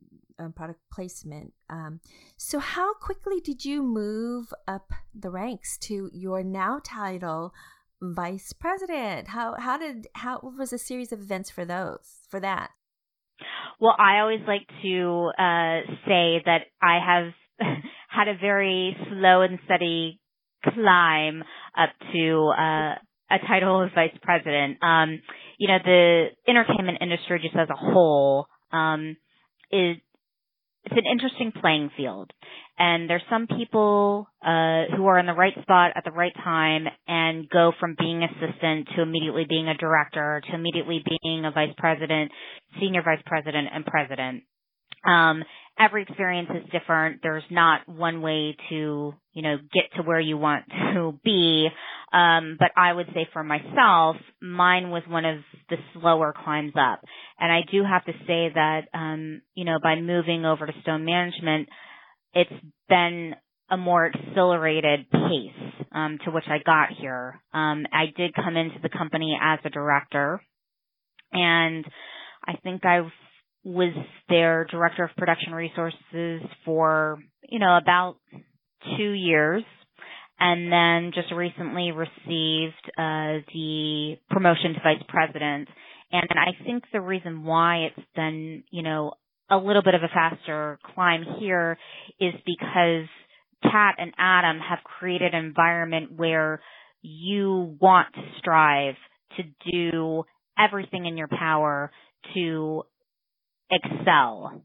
um, 0.41 0.53
product 0.53 0.81
placement. 0.93 1.53
Um, 1.71 2.01
so, 2.37 2.59
how 2.59 2.95
quickly 2.95 3.41
did 3.41 3.65
you 3.65 3.81
move 3.83 4.53
up 4.67 4.91
the 5.15 5.31
ranks 5.31 5.79
to 5.83 6.11
your 6.13 6.43
now 6.43 6.81
title, 6.83 7.55
vice 8.01 8.53
president? 8.53 9.29
How 9.29 9.55
how 9.55 9.79
did 9.79 10.09
how 10.15 10.41
was 10.43 10.73
a 10.73 10.79
series 10.79 11.13
of 11.13 11.21
events 11.21 11.49
for 11.49 11.65
those 11.65 12.27
for 12.29 12.41
that? 12.41 12.71
Well, 13.81 13.95
I 13.99 14.21
always 14.21 14.41
like 14.47 14.67
to 14.83 15.31
uh, 15.39 15.81
say 16.07 16.43
that 16.45 16.63
I 16.81 16.99
have 17.05 17.33
had 18.09 18.29
a 18.29 18.37
very 18.41 18.97
slow 19.09 19.43
and 19.43 19.59
steady 19.65 20.21
climb 20.65 21.43
up 21.77 21.91
to 22.13 22.53
uh, 22.57 22.95
a 23.31 23.39
title 23.47 23.83
of 23.83 23.91
vice 23.95 24.17
president. 24.23 24.83
Um, 24.83 25.21
you 25.59 25.69
know, 25.69 25.79
the 25.85 26.27
entertainment 26.47 26.99
industry 27.01 27.41
just 27.43 27.57
as 27.57 27.69
a 27.71 27.77
whole 27.77 28.47
um, 28.73 29.17
is 29.71 29.97
it's 30.85 30.97
an 30.97 31.11
interesting 31.11 31.53
playing 31.53 31.91
field. 31.97 32.33
And 32.85 33.09
there's 33.09 33.23
some 33.31 33.47
people 33.47 34.27
uh, 34.45 34.97
who 34.97 35.07
are 35.07 35.17
in 35.21 35.27
the 35.27 35.35
right 35.35 35.55
spot 35.63 35.93
at 35.95 36.03
the 36.05 36.11
right 36.11 36.35
time 36.43 36.87
and 37.07 37.49
go 37.49 37.71
from 37.79 37.95
being 37.97 38.25
assistant 38.25 38.89
to 38.97 39.03
immediately 39.03 39.47
being 39.49 39.69
a 39.69 39.77
director 39.77 40.43
to 40.49 40.55
immediately 40.57 41.01
being 41.23 41.45
a 41.45 41.53
vice 41.53 41.73
president, 41.79 42.33
senior 42.81 43.03
vice 43.03 43.23
president, 43.25 43.69
and 43.73 43.87
president. 43.87 44.43
Um, 45.07 45.45
every 45.79 46.03
experience 46.03 46.49
is 46.51 46.69
different. 46.73 47.21
There's 47.23 47.45
not 47.53 47.89
one 47.89 48.21
way 48.21 48.57
to, 48.71 49.15
you 49.33 49.43
know, 49.43 49.59
get 49.73 49.85
to 49.95 50.03
where 50.03 50.21
you 50.21 50.37
want 50.37 50.65
to 50.95 51.17
be. 51.23 51.69
Um, 52.13 52.57
but 52.59 52.73
I 52.77 52.93
would 52.93 53.07
say 53.15 53.29
for 53.33 53.45
myself, 53.45 54.17
mine 54.41 54.91
was 54.91 55.05
one 55.07 55.25
of 55.25 55.39
the 55.71 55.77
slower 55.95 56.35
climbs 56.37 56.73
up. 56.77 57.01
And 57.39 57.53
I 57.53 57.61
do 57.71 57.85
have 57.85 58.05
to 58.07 58.13
say 58.27 58.51
that, 58.53 58.89
um, 58.93 59.43
you 59.55 59.65
know, 59.65 59.79
by 59.81 60.01
moving 60.01 60.45
over 60.45 60.67
to 60.67 60.73
Stone 60.83 61.05
Management, 61.05 61.69
it's 62.35 62.51
been 62.89 63.35
a 63.71 63.77
more 63.77 64.07
accelerated 64.07 65.11
pace 65.11 65.87
um, 65.93 66.19
to 66.25 66.31
which 66.31 66.45
I 66.47 66.59
got 66.65 66.91
here. 66.99 67.41
Um, 67.53 67.87
I 67.93 68.07
did 68.17 68.35
come 68.35 68.57
into 68.57 68.79
the 68.83 68.89
company 68.89 69.39
as 69.41 69.59
a 69.65 69.71
director, 69.71 70.43
and 71.33 71.85
I 72.47 72.57
think 72.63 72.85
I 72.85 73.03
was 73.65 73.95
their 74.29 74.67
director 74.71 75.05
of 75.05 75.11
production 75.17 75.55
resources 75.55 76.43
for 76.65 77.19
you 77.49 77.59
know 77.59 77.77
about 77.77 78.17
two 78.97 79.13
years 79.13 79.63
and 80.41 80.73
then 80.73 81.13
just 81.15 81.33
recently 81.33 81.93
received 81.93 82.91
uh, 82.99 83.39
the 83.55 84.17
promotion 84.31 84.75
to 84.75 84.81
vice 84.83 85.03
president. 85.09 85.69
And 86.11 86.29
I 86.31 86.65
think 86.65 86.85
the 86.93 87.01
reason 87.01 87.45
why 87.45 87.87
it's 87.87 88.07
been, 88.17 88.65
you 88.71 88.83
know, 88.83 89.13
a 89.53 89.57
little 89.57 89.83
bit 89.83 89.95
of 89.95 90.03
a 90.03 90.09
faster 90.09 90.79
climb 90.95 91.25
here 91.39 91.79
is 92.21 92.35
because 92.47 93.09
Kat 93.63 93.97
and 93.99 94.13
Adam 94.19 94.59
have 94.61 94.79
created 94.85 95.35
an 95.35 95.45
environment 95.45 96.13
where 96.17 96.61
you 97.03 97.77
want 97.81 98.09
to 98.15 98.23
strive 98.39 98.95
to 99.37 99.43
do 99.71 100.25
everything 100.59 101.07
in 101.07 101.17
your 101.17 101.29
power 101.29 101.91
to 102.35 102.83
excel 103.71 104.65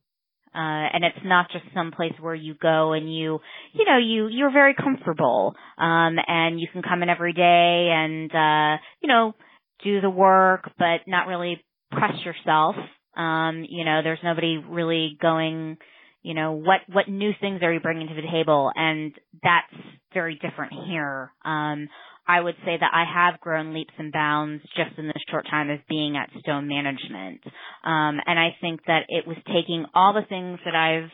uh, 0.58 0.90
and 0.92 1.04
it's 1.04 1.24
not 1.24 1.52
just 1.52 1.66
some 1.76 1.92
place 1.92 2.14
where 2.20 2.34
you 2.34 2.56
go 2.60 2.94
and 2.94 3.14
you, 3.14 3.40
you 3.74 3.86
know, 3.86 4.00
you, 4.00 4.28
you're 4.28 4.52
very 4.52 4.74
comfortable. 4.74 5.54
Um, 5.78 6.16
and 6.26 6.60
you 6.60 6.68
can 6.74 6.82
come 6.82 7.04
in 7.04 7.10
every 7.10 7.34
day 7.34 7.92
and, 7.94 8.32
uh, 8.34 8.82
you 9.00 9.08
know, 9.08 9.36
do 9.84 10.02
the 10.02 10.10
work, 10.10 10.72
but 10.80 11.02
not 11.06 11.28
really 11.28 11.64
press 11.92 12.14
yourself. 12.26 12.76
Um, 13.18 13.66
you 13.68 13.84
know, 13.84 14.02
there's 14.04 14.20
nobody 14.24 14.58
really 14.58 15.18
going, 15.22 15.78
you 16.22 16.34
know, 16.34 16.52
what, 16.54 16.82
what 16.92 17.10
new 17.10 17.32
things 17.42 17.62
are 17.64 17.74
you 17.74 17.80
bringing 17.80 18.08
to 18.08 18.14
the 18.14 18.32
table? 18.32 18.72
And 18.76 19.14
that's 19.44 19.74
very 20.14 20.36
different 20.36 20.74
here. 20.88 21.32
Um, 21.44 21.90
I 22.28 22.42
would 22.42 22.56
say 22.66 22.78
that 22.78 22.92
I 22.94 23.06
have 23.12 23.40
grown 23.40 23.74
leaps 23.74 23.94
and 23.98 24.12
bounds 24.12 24.62
just 24.76 24.98
in 25.00 25.08
the 25.08 25.14
short 25.32 25.46
time 25.50 25.70
of 25.70 25.80
being 25.88 26.18
at 26.18 26.30
Stone 26.42 26.68
Management. 26.68 27.42
Um, 27.86 28.20
and 28.26 28.38
I 28.38 28.50
think 28.60 28.82
that 28.86 29.04
it 29.08 29.26
was 29.26 29.38
taking 29.48 29.86
all 29.94 30.14
the 30.14 30.28
things 30.28 30.60
that 30.66 30.76
I've, 30.76 31.10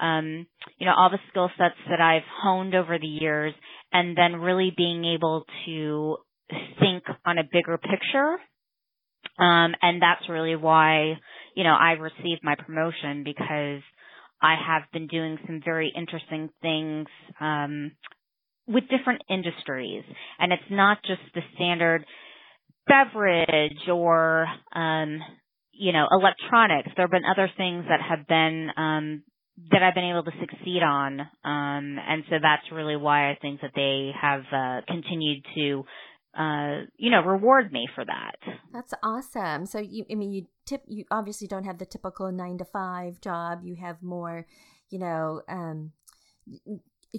um, 0.00 0.46
you 0.78 0.86
know, 0.86 0.92
all 0.96 1.10
the 1.10 1.18
skill 1.30 1.50
sets 1.56 1.76
that 1.88 2.00
I've 2.00 2.28
honed 2.42 2.74
over 2.74 2.98
the 2.98 3.06
years 3.06 3.54
and 3.92 4.16
then 4.16 4.36
really 4.36 4.72
being 4.76 5.04
able 5.04 5.44
to 5.66 6.16
think 6.78 7.04
on 7.24 7.38
a 7.38 7.44
bigger 7.50 7.78
picture. 7.78 8.36
Um, 9.38 9.74
and 9.80 10.02
that's 10.02 10.28
really 10.28 10.56
why, 10.56 11.14
you 11.60 11.64
know, 11.64 11.76
I 11.78 11.90
received 11.90 12.40
my 12.42 12.54
promotion 12.54 13.22
because 13.22 13.82
I 14.40 14.54
have 14.66 14.84
been 14.94 15.08
doing 15.08 15.36
some 15.46 15.60
very 15.62 15.92
interesting 15.94 16.48
things, 16.62 17.06
um, 17.38 17.92
with 18.66 18.84
different 18.88 19.20
industries. 19.28 20.02
And 20.38 20.54
it's 20.54 20.70
not 20.70 21.02
just 21.02 21.20
the 21.34 21.42
standard 21.54 22.06
beverage 22.86 23.90
or, 23.92 24.46
um, 24.74 25.18
you 25.72 25.92
know, 25.92 26.06
electronics. 26.10 26.88
There 26.96 27.04
have 27.04 27.10
been 27.10 27.26
other 27.30 27.50
things 27.58 27.84
that 27.90 28.00
have 28.00 28.26
been, 28.26 28.70
um, 28.78 29.22
that 29.70 29.82
I've 29.82 29.94
been 29.94 30.08
able 30.08 30.24
to 30.24 30.32
succeed 30.40 30.82
on. 30.82 31.20
Um, 31.20 31.98
and 32.08 32.24
so 32.30 32.36
that's 32.40 32.72
really 32.72 32.96
why 32.96 33.30
I 33.30 33.34
think 33.42 33.60
that 33.60 33.72
they 33.76 34.12
have, 34.18 34.44
uh, 34.50 34.80
continued 34.88 35.44
to, 35.56 35.84
uh, 36.36 36.82
you 36.96 37.10
know, 37.10 37.20
reward 37.22 37.72
me 37.72 37.88
for 37.94 38.04
that. 38.04 38.36
That's 38.72 38.94
awesome. 39.02 39.66
So 39.66 39.78
you, 39.78 40.04
I 40.10 40.14
mean, 40.14 40.32
you 40.32 40.46
tip, 40.64 40.82
you 40.86 41.04
obviously 41.10 41.48
don't 41.48 41.64
have 41.64 41.78
the 41.78 41.86
typical 41.86 42.30
nine 42.30 42.58
to 42.58 42.64
five 42.64 43.20
job. 43.20 43.60
You 43.64 43.76
have 43.76 44.02
more, 44.02 44.46
you 44.90 44.98
know, 44.98 45.42
um, 45.48 45.92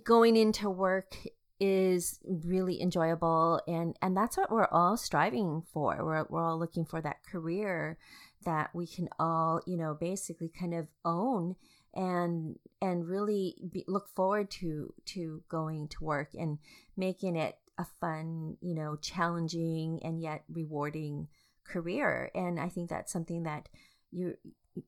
going 0.03 0.37
into 0.37 0.69
work 0.69 1.15
is 1.59 2.19
really 2.25 2.81
enjoyable 2.81 3.61
and 3.67 3.95
and 4.01 4.17
that's 4.17 4.35
what 4.35 4.51
we're 4.51 4.67
all 4.71 4.97
striving 4.97 5.61
for 5.71 6.03
we're, 6.03 6.25
we're 6.27 6.43
all 6.43 6.57
looking 6.57 6.83
for 6.83 6.99
that 6.99 7.17
career 7.23 7.99
that 8.43 8.71
we 8.73 8.87
can 8.87 9.07
all 9.19 9.61
you 9.67 9.77
know 9.77 9.93
basically 9.93 10.49
kind 10.49 10.73
of 10.73 10.87
own 11.05 11.55
and 11.93 12.55
and 12.81 13.07
really 13.07 13.55
be, 13.71 13.85
look 13.87 14.09
forward 14.15 14.49
to 14.49 14.91
to 15.05 15.43
going 15.49 15.87
to 15.87 16.03
work 16.03 16.29
and 16.33 16.57
making 16.97 17.35
it 17.35 17.57
a 17.81 17.88
fun 18.00 18.57
you 18.61 18.73
know 18.73 18.95
challenging 18.95 20.00
and 20.03 20.21
yet 20.21 20.43
rewarding 20.50 21.27
career. 21.65 22.31
And 22.33 22.59
i 22.59 22.69
think 22.69 22.89
that's 22.89 23.11
something 23.11 23.43
that 23.43 23.69
you 24.11 24.35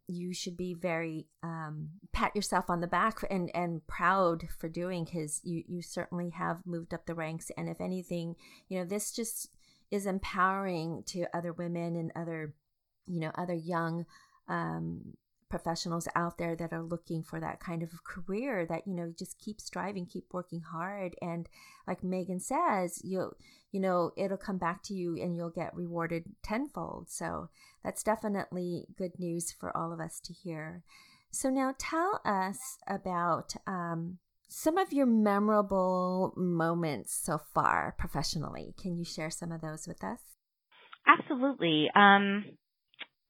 you 0.07 0.33
should 0.33 0.55
be 0.55 0.73
very 0.73 1.27
um, 1.43 1.89
pat 2.13 2.35
yourself 2.35 2.69
on 2.69 2.79
the 2.79 2.87
back 2.87 3.19
and 3.29 3.51
and 3.53 3.85
proud 3.87 4.47
for 4.57 4.69
doing 4.69 5.03
because 5.03 5.41
you 5.43 5.63
you 5.67 5.81
certainly 5.81 6.29
have 6.29 6.65
moved 6.65 6.93
up 6.93 7.05
the 7.05 7.15
ranks. 7.15 7.51
And 7.57 7.69
if 7.69 7.81
anything 7.81 8.35
you 8.69 8.79
know 8.79 8.85
this 8.85 9.11
just 9.11 9.49
is 9.91 10.05
empowering 10.05 11.03
to 11.07 11.25
other 11.33 11.53
women 11.53 11.95
and 11.95 12.11
other 12.15 12.53
you 13.05 13.19
know 13.19 13.31
other 13.35 13.53
young 13.53 14.05
um, 14.47 15.15
professionals 15.53 16.07
out 16.15 16.39
there 16.39 16.55
that 16.55 16.73
are 16.73 16.81
looking 16.81 17.21
for 17.21 17.39
that 17.39 17.59
kind 17.59 17.83
of 17.83 18.03
career 18.03 18.65
that 18.65 18.87
you 18.87 18.93
know 18.95 19.13
just 19.15 19.37
keep 19.37 19.61
striving 19.61 20.03
keep 20.03 20.25
working 20.31 20.61
hard. 20.61 21.15
And 21.21 21.47
like 21.87 22.03
megan 22.03 22.39
says 22.39 22.99
you'll 23.03 23.37
you 23.71 23.79
know 23.79 24.09
it'll 24.17 24.35
come 24.35 24.57
back 24.57 24.81
to 24.85 24.95
you 24.95 25.15
and 25.15 25.35
you'll 25.35 25.51
get 25.51 25.75
rewarded 25.75 26.23
tenfold. 26.41 27.11
So 27.11 27.49
that's 27.83 28.01
definitely 28.01 28.87
good 28.97 29.19
news 29.19 29.51
for 29.51 29.75
all 29.77 29.93
of 29.93 29.99
us 29.99 30.19
to 30.21 30.33
hear. 30.33 30.81
So 31.29 31.51
now 31.51 31.75
tell 31.77 32.19
us 32.25 32.57
about 32.87 33.53
um, 33.67 34.17
some 34.47 34.79
of 34.79 34.91
your 34.91 35.05
memorable 35.05 36.33
moments 36.35 37.13
so 37.13 37.39
far 37.53 37.93
professionally. 37.99 38.73
Can 38.81 38.97
you 38.97 39.05
share 39.05 39.29
some 39.29 39.51
of 39.51 39.61
those 39.61 39.87
with 39.87 40.03
us? 40.03 40.19
Absolutely. 41.05 41.91
Um, 41.95 42.45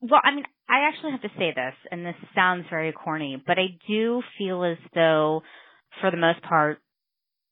well, 0.03 0.21
I 0.23 0.35
mean, 0.35 0.43
I 0.69 0.87
actually 0.87 1.11
have 1.11 1.21
to 1.21 1.29
say 1.37 1.53
this, 1.55 1.73
and 1.91 2.05
this 2.05 2.15
sounds 2.35 2.65
very 2.69 2.91
corny, 2.91 3.41
but 3.45 3.57
I 3.57 3.77
do 3.87 4.21
feel 4.37 4.63
as 4.65 4.77
though, 4.93 5.41
for 6.01 6.11
the 6.11 6.17
most 6.17 6.41
part, 6.41 6.79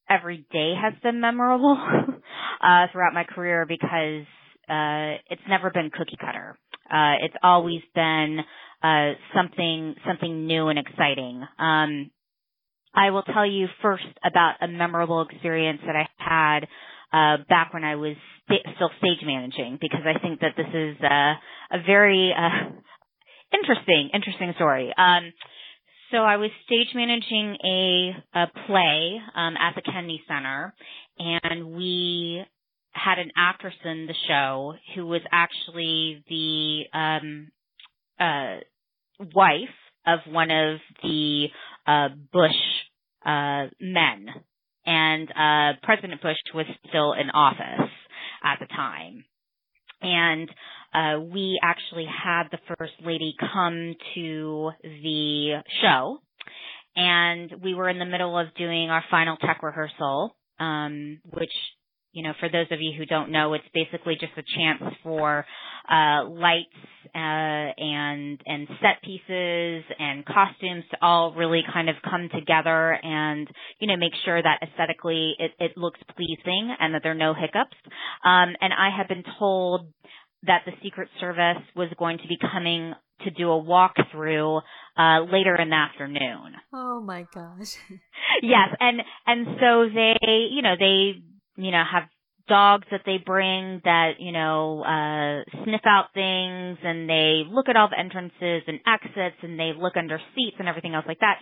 every 0.10 0.46
day 0.52 0.74
has 0.82 0.94
been 1.02 1.22
memorable 1.22 1.78
uh, 2.62 2.88
throughout 2.92 3.14
my 3.14 3.24
career 3.24 3.66
because 3.66 4.26
uh, 4.70 5.18
it's 5.30 5.42
never 5.48 5.70
been 5.70 5.92
cookie 5.92 6.18
cutter. 6.20 6.58
Uh, 6.90 7.24
it's 7.24 7.36
always 7.42 7.82
been 7.96 8.40
uh, 8.84 9.12
something 9.34 9.96
something 10.06 10.46
new 10.46 10.68
and 10.68 10.78
exciting. 10.78 11.44
Um, 11.58 12.12
I 12.94 13.12
will 13.12 13.24
tell 13.24 13.50
you 13.50 13.68
first 13.82 14.04
about 14.26 14.56
a 14.62 14.68
memorable 14.68 15.22
experience 15.30 15.80
that 15.86 15.96
I 15.96 16.08
had 16.18 16.68
uh, 17.14 17.38
back 17.50 17.74
when 17.74 17.84
I 17.84 17.96
was 17.96 18.16
st- 18.48 18.66
still 18.76 18.90
stage 19.00 19.26
managing 19.26 19.78
because 19.82 20.02
I 20.06 20.20
think 20.20 20.40
that 20.42 20.54
this 20.56 20.68
is 20.74 20.98
uh, 21.04 21.34
a 21.72 21.84
very 21.86 22.34
uh, 22.38 22.72
interesting, 23.54 24.10
interesting 24.14 24.54
story. 24.56 24.94
Um, 24.98 25.34
so 26.12 26.18
I 26.18 26.38
was 26.38 26.50
stage 26.66 26.90
managing 26.94 27.58
a, 27.64 28.40
a 28.40 28.48
play 28.68 29.20
um, 29.36 29.56
at 29.58 29.76
the 29.76 29.82
Kennedy 29.82 30.22
Center, 30.28 30.74
and 31.18 31.74
we 31.74 32.44
had 32.92 33.20
an 33.20 33.32
actress 33.38 33.74
in 33.86 34.08
the 34.08 34.14
show 34.28 34.74
who 34.96 35.08
was 35.08 35.22
actually 35.32 36.24
the 36.28 36.98
um, 36.98 37.52
uh, 38.20 38.58
wife 39.34 39.70
of 40.06 40.20
one 40.30 40.52
of 40.52 40.80
the 41.02 41.48
uh, 41.88 42.10
Bush 42.34 42.52
uh, 43.26 43.68
men 43.80 44.28
and 44.86 45.30
uh, 45.30 45.78
President 45.84 46.22
Bush 46.22 46.38
was 46.54 46.66
still 46.90 47.14
in 47.14 47.30
office 47.30 47.90
at 48.44 48.60
the 48.60 48.68
time. 48.68 49.26
And 50.02 50.50
uh, 50.94 51.20
we 51.22 51.60
actually 51.62 52.06
had 52.06 52.44
the 52.52 52.58
First 52.78 52.94
Lady 53.06 53.36
come 53.40 53.96
to 54.16 54.72
the 54.82 55.62
show, 55.82 56.18
and 56.96 57.54
we 57.64 57.76
were 57.76 57.88
in 57.88 58.00
the 58.00 58.06
middle 58.06 58.38
of 58.38 58.48
doing 58.56 58.90
our 58.90 59.04
final 59.12 59.38
tech 59.38 59.62
rehearsal, 59.62 60.36
um, 60.60 61.20
which 61.32 61.54
you 62.14 62.24
know, 62.24 62.34
for 62.40 62.50
those 62.50 62.68
of 62.72 62.82
you 62.82 62.92
who 62.98 63.06
don't 63.06 63.32
know, 63.32 63.54
it's 63.54 63.64
basically 63.74 64.16
just 64.20 64.34
a 64.38 64.44
chance 64.56 64.96
for 65.02 65.46
uh, 65.90 66.26
lights 66.26 66.68
uh, 67.14 67.18
and 67.78 68.42
and 68.46 68.68
set 68.82 69.02
pieces 69.04 69.84
and 70.00 70.26
costumes 70.26 70.84
to 70.92 70.98
all 71.02 71.34
really 71.34 71.62
kind 71.74 71.90
of 71.90 71.96
come 72.04 72.30
together 72.34 72.98
and 73.04 73.48
you 73.80 73.88
know 73.88 73.98
make 73.98 74.14
sure 74.26 74.42
that 74.42 74.60
aesthetically 74.62 75.34
it, 75.40 75.52
it 75.60 75.78
looks 75.78 76.00
pleasing 76.16 76.76
and 76.80 76.94
that 76.94 77.02
there 77.04 77.12
are 77.12 77.16
no 77.16 77.34
hiccups. 77.34 77.78
Um, 78.26 78.56
and 78.62 78.74
I 78.74 78.90
have 78.96 79.08
been 79.08 79.24
told 79.40 79.92
that 80.44 80.62
the 80.66 80.72
Secret 80.84 81.10
Service 81.20 81.64
was 81.76 81.90
going 81.98 82.18
to 82.18 82.28
be 82.28 82.38
coming 82.52 82.94
to 83.24 83.30
do 83.30 83.52
a 83.52 83.62
walkthrough 83.62 84.62
uh, 84.98 85.22
later 85.32 85.56
in 85.56 85.70
the 85.70 85.76
afternoon. 85.76 86.56
Oh 86.74 87.00
my 87.02 87.28
gosh. 87.34 87.78
yes, 88.42 88.70
and 88.80 89.02
and 89.28 89.46
so 89.60 89.86
they, 89.94 90.48
you 90.52 90.64
know, 90.64 90.74
they 90.80 91.22
you 91.58 91.72
know, 91.72 91.84
have 91.90 92.04
dogs 92.52 92.86
that 92.92 93.02
they 93.06 93.18
bring 93.18 93.80
that, 93.86 94.20
you 94.20 94.34
know, 94.34 94.84
uh, 94.84 95.64
sniff 95.64 95.80
out 95.86 96.08
things 96.14 96.78
and 96.84 97.10
they 97.10 97.44
look 97.50 97.70
at 97.70 97.78
all 97.78 97.88
the 97.90 97.98
entrances 97.98 98.64
and 98.68 98.80
exits 98.86 99.38
and 99.42 99.58
they 99.58 99.72
look 99.74 99.96
under 99.96 100.20
seats 100.36 100.58
and 100.60 100.68
everything 100.68 100.94
else 100.94 101.06
like 101.08 101.22
that. 101.22 101.38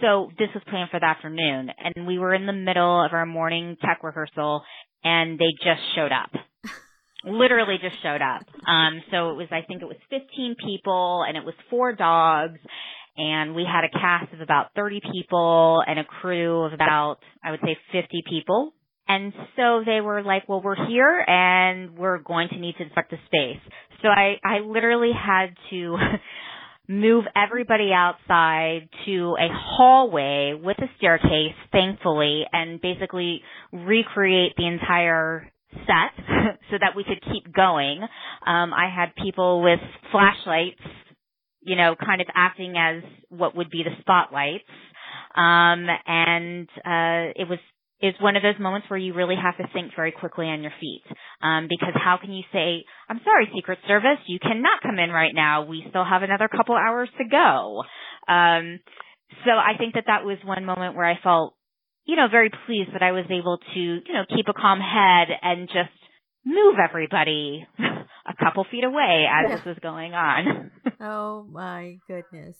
So 0.00 0.30
this 0.38 0.48
was 0.54 0.62
planned 0.66 0.88
for 0.88 0.98
the 0.98 1.06
afternoon 1.06 1.68
and 1.78 2.06
we 2.06 2.18
were 2.18 2.32
in 2.32 2.46
the 2.46 2.54
middle 2.54 3.04
of 3.04 3.12
our 3.12 3.26
morning 3.26 3.76
tech 3.84 4.02
rehearsal 4.02 4.62
and 5.04 5.38
they 5.38 5.52
just 5.62 5.82
showed 5.94 6.12
up. 6.12 6.30
Literally 7.24 7.76
just 7.82 8.02
showed 8.02 8.22
up. 8.22 8.46
Um, 8.66 9.02
so 9.10 9.32
it 9.32 9.36
was, 9.36 9.48
I 9.50 9.66
think 9.68 9.82
it 9.82 9.86
was 9.86 9.98
15 10.08 10.56
people 10.64 11.24
and 11.28 11.36
it 11.36 11.44
was 11.44 11.54
four 11.68 11.92
dogs 11.94 12.58
and 13.18 13.54
we 13.54 13.66
had 13.70 13.84
a 13.84 13.90
cast 13.90 14.32
of 14.32 14.40
about 14.40 14.68
30 14.74 15.02
people 15.12 15.82
and 15.86 15.98
a 15.98 16.04
crew 16.04 16.62
of 16.62 16.72
about, 16.72 17.18
I 17.44 17.50
would 17.50 17.60
say 17.60 17.76
50 17.92 18.22
people 18.30 18.72
and 19.06 19.32
so 19.56 19.82
they 19.84 20.00
were 20.00 20.22
like, 20.22 20.48
well, 20.48 20.62
we're 20.62 20.86
here 20.88 21.24
and 21.26 21.96
we're 21.96 22.18
going 22.18 22.48
to 22.48 22.58
need 22.58 22.74
to 22.78 22.84
inspect 22.84 23.10
the 23.10 23.18
space. 23.26 23.60
So 24.02 24.08
I, 24.08 24.36
I 24.44 24.60
literally 24.60 25.12
had 25.12 25.54
to 25.70 25.96
move 26.88 27.24
everybody 27.36 27.90
outside 27.94 28.88
to 29.06 29.36
a 29.38 29.48
hallway 29.52 30.54
with 30.60 30.78
a 30.78 30.86
staircase, 30.98 31.54
thankfully, 31.72 32.44
and 32.52 32.80
basically 32.80 33.42
recreate 33.72 34.52
the 34.56 34.66
entire 34.66 35.50
set 35.72 36.24
so 36.70 36.76
that 36.80 36.96
we 36.96 37.04
could 37.04 37.22
keep 37.32 37.52
going. 37.54 38.00
Um, 38.46 38.72
I 38.72 38.88
had 38.94 39.14
people 39.22 39.62
with 39.62 39.80
flashlights, 40.12 40.80
you 41.60 41.76
know, 41.76 41.94
kind 41.94 42.20
of 42.20 42.26
acting 42.34 42.74
as 42.78 43.02
what 43.28 43.56
would 43.56 43.70
be 43.70 43.82
the 43.82 43.90
spotlights. 44.00 44.64
Um, 45.34 45.86
and, 46.06 46.68
uh, 46.78 47.32
it 47.34 47.48
was 47.48 47.58
is 48.04 48.14
one 48.20 48.36
of 48.36 48.42
those 48.42 48.60
moments 48.60 48.88
where 48.90 48.98
you 48.98 49.14
really 49.14 49.36
have 49.40 49.56
to 49.56 49.72
think 49.72 49.92
very 49.96 50.12
quickly 50.12 50.46
on 50.46 50.62
your 50.62 50.72
feet. 50.78 51.02
Um, 51.42 51.68
because 51.68 51.94
how 51.94 52.18
can 52.20 52.32
you 52.32 52.42
say, 52.52 52.84
I'm 53.08 53.20
sorry, 53.24 53.48
Secret 53.54 53.78
Service, 53.88 54.18
you 54.26 54.38
cannot 54.38 54.82
come 54.82 54.98
in 54.98 55.10
right 55.10 55.34
now. 55.34 55.64
We 55.64 55.84
still 55.88 56.04
have 56.04 56.22
another 56.22 56.48
couple 56.48 56.76
hours 56.76 57.08
to 57.16 57.24
go. 57.24 57.82
Um, 58.28 58.80
so 59.44 59.52
I 59.52 59.78
think 59.78 59.94
that 59.94 60.04
that 60.06 60.24
was 60.24 60.36
one 60.44 60.66
moment 60.66 60.96
where 60.96 61.06
I 61.06 61.18
felt, 61.22 61.54
you 62.04 62.16
know, 62.16 62.28
very 62.30 62.50
pleased 62.66 62.90
that 62.92 63.02
I 63.02 63.12
was 63.12 63.24
able 63.30 63.58
to, 63.58 63.80
you 63.80 64.12
know, 64.12 64.24
keep 64.28 64.48
a 64.48 64.52
calm 64.52 64.80
head 64.80 65.28
and 65.40 65.66
just 65.68 66.03
move 66.44 66.76
everybody 66.82 67.66
a 67.78 68.44
couple 68.44 68.64
feet 68.70 68.84
away 68.84 69.26
as 69.30 69.50
this 69.50 69.66
was 69.66 69.76
going 69.82 70.14
on. 70.14 70.70
oh 71.00 71.46
my 71.50 71.98
goodness. 72.06 72.56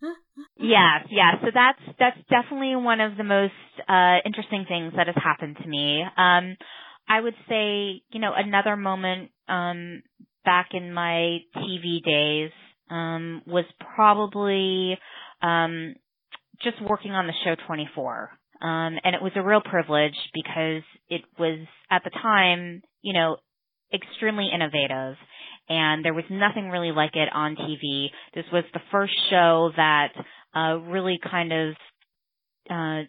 yes, 0.58 1.06
yes. 1.10 1.36
So 1.42 1.48
that's 1.54 1.96
that's 1.98 2.18
definitely 2.28 2.76
one 2.76 3.00
of 3.00 3.16
the 3.16 3.24
most 3.24 3.52
uh 3.88 4.18
interesting 4.24 4.64
things 4.68 4.92
that 4.96 5.06
has 5.06 5.16
happened 5.22 5.56
to 5.62 5.68
me. 5.68 6.02
Um 6.16 6.56
I 7.08 7.20
would 7.20 7.36
say, 7.48 8.02
you 8.10 8.20
know, 8.20 8.32
another 8.36 8.76
moment 8.76 9.30
um 9.48 10.02
back 10.44 10.70
in 10.72 10.92
my 10.92 11.38
TV 11.56 12.02
days 12.04 12.50
um 12.90 13.42
was 13.46 13.64
probably 13.94 14.98
um 15.42 15.94
just 16.62 16.80
working 16.82 17.12
on 17.12 17.26
the 17.26 17.32
show 17.44 17.54
24. 17.66 18.30
Um, 18.62 18.96
and 19.04 19.14
it 19.14 19.22
was 19.22 19.32
a 19.36 19.42
real 19.42 19.60
privilege 19.60 20.16
because 20.32 20.82
it 21.08 21.22
was 21.38 21.66
at 21.90 22.02
the 22.04 22.10
time, 22.10 22.82
you 23.06 23.12
know, 23.12 23.36
extremely 23.94 24.50
innovative 24.52 25.16
and 25.68 26.04
there 26.04 26.14
was 26.14 26.24
nothing 26.30 26.70
really 26.70 26.92
like 26.92 27.14
it 27.14 27.28
on 27.32 27.56
TV. 27.56 28.06
This 28.34 28.44
was 28.52 28.64
the 28.72 28.80
first 28.90 29.14
show 29.30 29.70
that 29.76 30.08
uh, 30.54 30.76
really 30.78 31.18
kind 31.22 31.52
of 31.52 31.74
uh, 32.70 33.02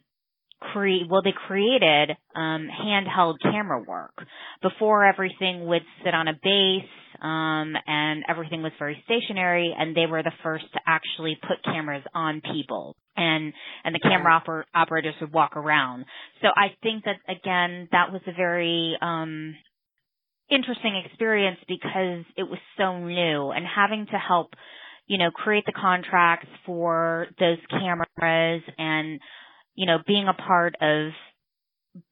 create 0.60 1.04
well 1.10 1.22
they 1.24 1.34
created 1.48 2.12
um 2.36 2.68
handheld 2.68 3.36
camera 3.44 3.84
work. 3.88 4.14
Before 4.62 5.06
everything 5.06 5.68
would 5.68 5.84
sit 6.04 6.14
on 6.16 6.28
a 6.28 6.34
base 6.34 6.90
um 7.22 7.74
and 7.86 8.24
everything 8.28 8.64
was 8.64 8.72
very 8.80 9.02
stationary 9.06 9.76
and 9.78 9.96
they 9.96 10.08
were 10.08 10.24
the 10.24 10.32
first 10.44 10.66
to 10.74 10.80
actually 10.88 11.38
put 11.48 11.64
cameras 11.64 12.04
on 12.16 12.42
people 12.42 12.96
and 13.16 13.54
and 13.84 13.94
the 13.94 14.00
camera 14.00 14.42
oper- 14.42 14.64
operators 14.74 15.14
would 15.22 15.32
walk 15.32 15.56
around. 15.56 16.06
So 16.42 16.48
i 16.56 16.70
think 16.82 17.04
that 17.06 17.18
again 17.30 17.88
that 17.92 18.12
was 18.12 18.22
a 18.28 18.34
very 18.34 18.98
um 19.00 19.56
interesting 20.50 21.02
experience 21.06 21.58
because 21.68 22.26
it 22.38 22.44
was 22.44 22.60
so 22.78 23.00
new 23.00 23.52
and 23.52 23.66
having 23.66 24.06
to 24.08 24.18
help, 24.18 24.54
you 25.08 25.18
know, 25.18 25.32
create 25.32 25.66
the 25.66 25.74
contracts 25.74 26.48
for 26.66 27.28
those 27.40 27.58
cameras 27.70 28.64
and, 28.78 29.20
you 29.76 29.86
know, 29.86 29.98
being 30.06 30.28
a 30.28 30.34
part 30.34 30.76
of 30.82 31.12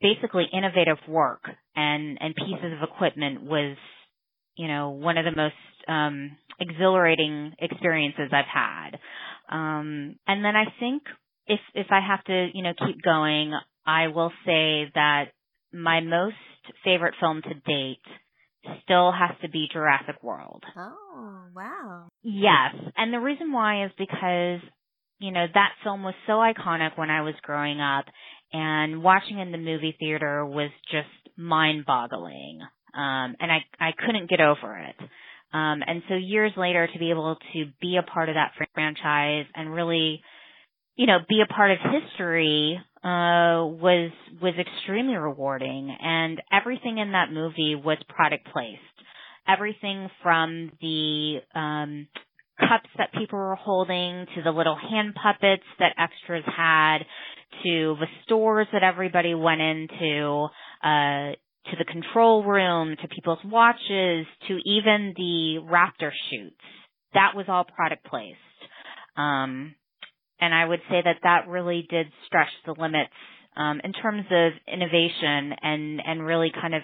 basically 0.02 0.46
innovative 0.52 0.98
work 1.08 1.44
and, 1.76 2.18
and 2.20 2.36
pieces 2.36 2.74
of 2.76 2.90
equipment 2.90 3.44
was, 3.44 3.78
you 4.58 4.68
know, 4.68 4.90
one 4.92 5.18
of 5.18 5.26
the 5.26 5.36
most, 5.36 5.56
um, 5.88 6.38
exhilarating 6.60 7.54
experiences 7.60 8.32
I've 8.32 8.46
had. 8.46 8.92
Um, 9.50 10.16
and 10.28 10.44
then 10.44 10.56
I 10.56 10.66
think 10.80 11.04
if, 11.48 11.60
if 11.74 11.88
I 11.92 12.00
have 12.06 12.24
to, 12.26 12.50
you 12.54 12.64
know, 12.64 12.74
keep 12.86 13.02
going, 13.04 13.54
I 13.86 14.08
will 14.08 14.32
say 14.46 14.92
that 14.96 15.26
my 15.74 16.00
most 16.00 16.36
favorite 16.84 17.14
film 17.20 17.42
to 17.42 17.54
date 17.54 18.00
still 18.84 19.12
has 19.12 19.32
to 19.42 19.50
be 19.50 19.68
Jurassic 19.72 20.22
World. 20.24 20.64
Oh, 20.78 21.46
wow. 21.56 22.08
Yes. 22.24 22.76
And 22.98 23.14
the 23.14 23.20
reason 23.20 23.52
why 23.52 23.86
is 23.86 23.92
because, 23.98 24.60
you 25.20 25.32
know, 25.32 25.46
that 25.54 25.70
film 25.84 26.04
was 26.04 26.16
so 26.28 26.34
iconic 26.34 26.98
when 26.98 27.10
I 27.10 27.22
was 27.22 27.36
growing 27.42 27.80
up 27.80 28.06
and 28.52 29.04
watching 29.04 29.40
in 29.40 29.52
the 29.52 29.58
movie 29.58 29.96
theater 30.00 30.46
was 30.46 30.72
just 30.92 31.38
mind 31.38 31.86
boggling. 31.86 32.62
Um, 32.94 33.36
and 33.40 33.52
I, 33.52 33.66
I 33.80 33.92
couldn't 34.06 34.30
get 34.30 34.42
over 34.42 34.78
it. 34.78 34.96
Um, 35.54 35.82
and 35.86 36.02
so 36.10 36.16
years 36.16 36.52
later 36.58 36.88
to 36.92 37.00
be 37.00 37.12
able 37.12 37.38
to 37.54 37.66
be 37.82 37.98
a 37.98 38.04
part 38.04 38.30
of 38.30 38.36
that 38.36 38.52
franchise 38.74 39.46
and 39.56 39.74
really, 39.74 40.22
you 40.96 41.08
know, 41.08 41.20
be 41.28 41.42
a 41.42 41.54
part 41.54 41.72
of 41.72 41.78
history 41.80 42.80
uh, 43.04 43.66
was 43.66 44.12
was 44.42 44.54
extremely 44.60 45.16
rewarding, 45.16 45.96
and 46.02 46.42
everything 46.52 46.98
in 46.98 47.12
that 47.12 47.32
movie 47.32 47.76
was 47.76 47.98
product 48.10 48.48
placed. 48.52 48.80
Everything 49.48 50.10
from 50.24 50.72
the 50.82 51.38
um, 51.54 52.08
cups 52.60 52.90
that 52.98 53.14
people 53.14 53.38
were 53.38 53.56
holding 53.56 54.26
to 54.36 54.42
the 54.44 54.52
little 54.52 54.76
hand 54.76 55.14
puppets 55.16 55.64
that 55.80 55.94
extras 55.98 56.44
had 56.46 57.00
to 57.64 57.96
the 58.00 58.08
stores 58.24 58.68
that 58.74 58.84
everybody 58.84 59.34
went 59.34 59.62
into 59.62 60.48
uh 60.84 61.32
to 61.66 61.76
the 61.80 61.86
control 61.86 62.44
room 62.44 62.96
to 63.02 63.08
people's 63.08 63.40
watches 63.46 64.26
to 64.48 64.60
even 64.66 65.14
the 65.18 65.58
raptor 65.64 66.12
shoots. 66.30 66.62
That 67.14 67.32
was 67.36 67.46
all 67.48 67.64
product 67.64 68.06
placed. 68.06 68.38
Um 69.18 69.76
and 70.40 70.54
I 70.54 70.66
would 70.66 70.82
say 70.90 71.02
that 71.04 71.18
that 71.24 71.48
really 71.48 71.86
did 71.90 72.08
stretch 72.26 72.50
the 72.66 72.76
limits 72.78 73.14
um, 73.58 73.80
in 73.84 73.94
terms 73.94 74.26
of 74.32 74.52
innovation 74.72 75.54
and 75.62 76.02
and 76.06 76.26
really 76.26 76.52
kind 76.52 76.76
of 76.76 76.82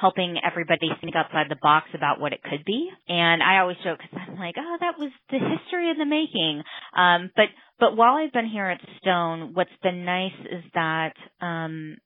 helping 0.00 0.36
everybody 0.44 0.88
think 1.00 1.14
outside 1.16 1.46
the 1.48 1.56
box 1.62 1.88
about 1.94 2.20
what 2.20 2.32
it 2.32 2.42
could 2.42 2.64
be. 2.66 2.88
And 3.08 3.42
I 3.42 3.58
always 3.60 3.78
joke 3.82 3.98
because 3.98 4.26
I'm 4.28 4.38
like, 4.38 4.56
oh, 4.58 4.76
that 4.80 4.98
was 4.98 5.10
the 5.30 5.38
history 5.38 5.90
of 5.90 5.96
the 5.96 6.04
making. 6.04 6.62
Um, 6.96 7.30
but 7.34 7.46
but 7.78 7.96
while 7.96 8.16
I've 8.16 8.32
been 8.32 8.48
here 8.48 8.66
at 8.66 8.80
Stone, 9.00 9.52
what's 9.54 9.70
been 9.82 10.04
nice 10.04 10.38
is 10.50 10.64
that 10.74 11.14
um, 11.40 11.96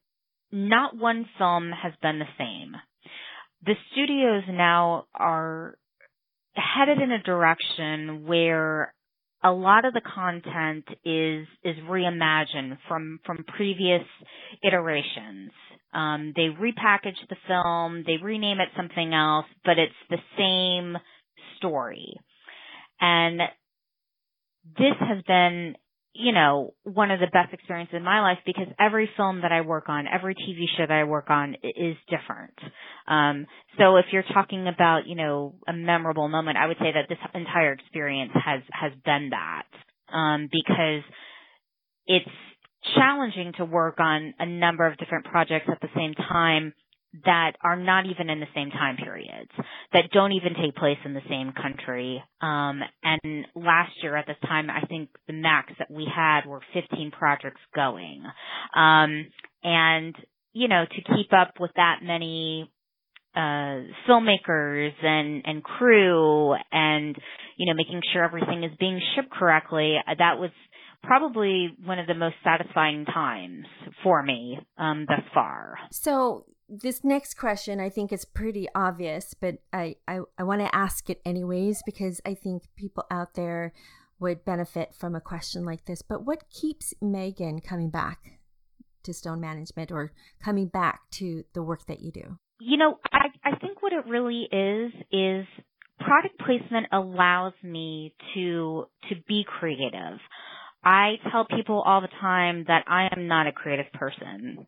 not 0.51 0.97
one 0.97 1.25
film 1.37 1.71
has 1.71 1.93
been 2.01 2.19
the 2.19 2.25
same. 2.37 2.75
The 3.65 3.75
studios 3.91 4.43
now 4.49 5.05
are 5.13 5.75
headed 6.55 7.01
in 7.01 7.11
a 7.11 7.23
direction 7.23 8.25
where 8.25 8.93
a 9.43 9.51
lot 9.51 9.85
of 9.85 9.93
the 9.93 10.01
content 10.01 10.85
is 11.03 11.47
is 11.63 11.75
reimagined 11.89 12.77
from 12.87 13.19
from 13.25 13.43
previous 13.55 14.03
iterations. 14.63 15.51
Um, 15.93 16.33
they 16.35 16.47
repackage 16.47 17.19
the 17.29 17.35
film, 17.47 18.03
they 18.07 18.17
rename 18.23 18.59
it 18.59 18.69
something 18.77 19.13
else, 19.13 19.45
but 19.65 19.77
it's 19.77 19.93
the 20.09 20.17
same 20.37 20.97
story. 21.57 22.15
And 23.01 23.41
this 24.77 24.95
has 24.99 25.21
been 25.27 25.75
you 26.13 26.33
know, 26.33 26.73
one 26.83 27.09
of 27.09 27.19
the 27.19 27.27
best 27.27 27.53
experiences 27.53 27.95
in 27.95 28.03
my 28.03 28.19
life 28.21 28.39
because 28.45 28.67
every 28.79 29.09
film 29.15 29.41
that 29.41 29.51
I 29.51 29.61
work 29.61 29.87
on, 29.87 30.05
every 30.07 30.35
TV 30.35 30.65
show 30.77 30.85
that 30.85 30.91
I 30.91 31.05
work 31.05 31.29
on 31.29 31.55
is 31.63 31.95
different. 32.09 32.57
Um, 33.07 33.47
so 33.77 33.95
if 33.95 34.05
you're 34.11 34.25
talking 34.33 34.67
about, 34.67 35.07
you 35.07 35.15
know, 35.15 35.55
a 35.67 35.73
memorable 35.73 36.27
moment, 36.27 36.57
I 36.57 36.67
would 36.67 36.77
say 36.79 36.91
that 36.93 37.07
this 37.07 37.17
entire 37.33 37.73
experience 37.73 38.31
has, 38.33 38.61
has 38.71 38.91
been 39.05 39.29
that. 39.31 39.63
Um, 40.13 40.49
because 40.51 41.03
it's 42.05 42.29
challenging 42.95 43.53
to 43.57 43.63
work 43.63 43.99
on 43.99 44.33
a 44.39 44.45
number 44.45 44.85
of 44.85 44.97
different 44.97 45.25
projects 45.25 45.67
at 45.71 45.79
the 45.79 45.87
same 45.95 46.13
time 46.13 46.73
that 47.25 47.53
are 47.61 47.75
not 47.75 48.05
even 48.05 48.29
in 48.29 48.39
the 48.39 48.47
same 48.55 48.69
time 48.69 48.95
periods, 48.97 49.51
that 49.93 50.11
don't 50.13 50.31
even 50.31 50.53
take 50.61 50.75
place 50.75 50.97
in 51.03 51.13
the 51.13 51.21
same 51.29 51.51
country. 51.51 52.23
Um, 52.41 52.81
and 53.03 53.45
last 53.55 53.91
year 54.01 54.15
at 54.15 54.27
this 54.27 54.37
time, 54.43 54.69
I 54.69 54.85
think 54.87 55.09
the 55.27 55.33
max 55.33 55.73
that 55.79 55.91
we 55.91 56.07
had 56.13 56.45
were 56.45 56.61
15 56.73 57.11
projects 57.11 57.61
going. 57.75 58.23
Um, 58.75 59.27
and, 59.63 60.15
you 60.53 60.67
know, 60.67 60.85
to 60.85 61.15
keep 61.15 61.33
up 61.33 61.55
with 61.59 61.71
that 61.75 61.99
many 62.01 62.71
uh, 63.35 63.81
filmmakers 64.07 64.91
and, 65.03 65.43
and 65.45 65.63
crew 65.63 66.55
and, 66.71 67.15
you 67.57 67.67
know, 67.67 67.73
making 67.75 68.01
sure 68.13 68.23
everything 68.23 68.63
is 68.63 68.71
being 68.79 69.01
shipped 69.15 69.31
correctly, 69.31 69.97
uh, 70.07 70.15
that 70.17 70.39
was 70.39 70.51
probably 71.03 71.69
one 71.83 71.99
of 71.99 72.07
the 72.07 72.13
most 72.13 72.35
satisfying 72.43 73.05
times 73.05 73.65
for 74.03 74.21
me 74.23 74.59
um, 74.77 75.05
thus 75.07 75.25
far. 75.33 75.75
So 75.91 76.45
this 76.69 77.03
next 77.03 77.35
question 77.35 77.79
I 77.79 77.89
think 77.89 78.13
is 78.13 78.25
pretty 78.25 78.67
obvious, 78.73 79.33
but 79.33 79.55
I, 79.73 79.95
I, 80.07 80.19
I 80.37 80.43
want 80.43 80.61
to 80.61 80.75
ask 80.75 81.09
it 81.09 81.21
anyways 81.25 81.81
because 81.85 82.21
I 82.25 82.33
think 82.33 82.63
people 82.75 83.05
out 83.11 83.33
there 83.33 83.73
would 84.19 84.45
benefit 84.45 84.93
from 84.93 85.15
a 85.15 85.21
question 85.21 85.65
like 85.65 85.85
this. 85.85 86.01
But 86.01 86.25
what 86.25 86.49
keeps 86.49 86.93
Megan 87.01 87.59
coming 87.59 87.89
back 87.89 88.39
to 89.03 89.13
Stone 89.13 89.41
Management 89.41 89.91
or 89.91 90.11
coming 90.43 90.67
back 90.67 91.01
to 91.13 91.43
the 91.53 91.63
work 91.63 91.87
that 91.87 92.01
you 92.01 92.11
do? 92.11 92.37
You 92.59 92.77
know, 92.77 92.99
I, 93.11 93.27
I 93.43 93.55
think 93.57 93.81
what 93.81 93.91
it 93.91 94.05
really 94.07 94.47
is 94.51 94.91
is 95.11 95.45
product 95.99 96.39
placement 96.45 96.87
allows 96.91 97.53
me 97.63 98.13
to 98.35 98.85
to 99.09 99.15
be 99.27 99.43
creative. 99.47 100.19
I 100.83 101.15
tell 101.31 101.45
people 101.45 101.81
all 101.85 102.01
the 102.01 102.09
time 102.19 102.65
that 102.67 102.85
I 102.87 103.09
am 103.15 103.27
not 103.27 103.47
a 103.47 103.51
creative 103.51 103.91
person. 103.93 104.67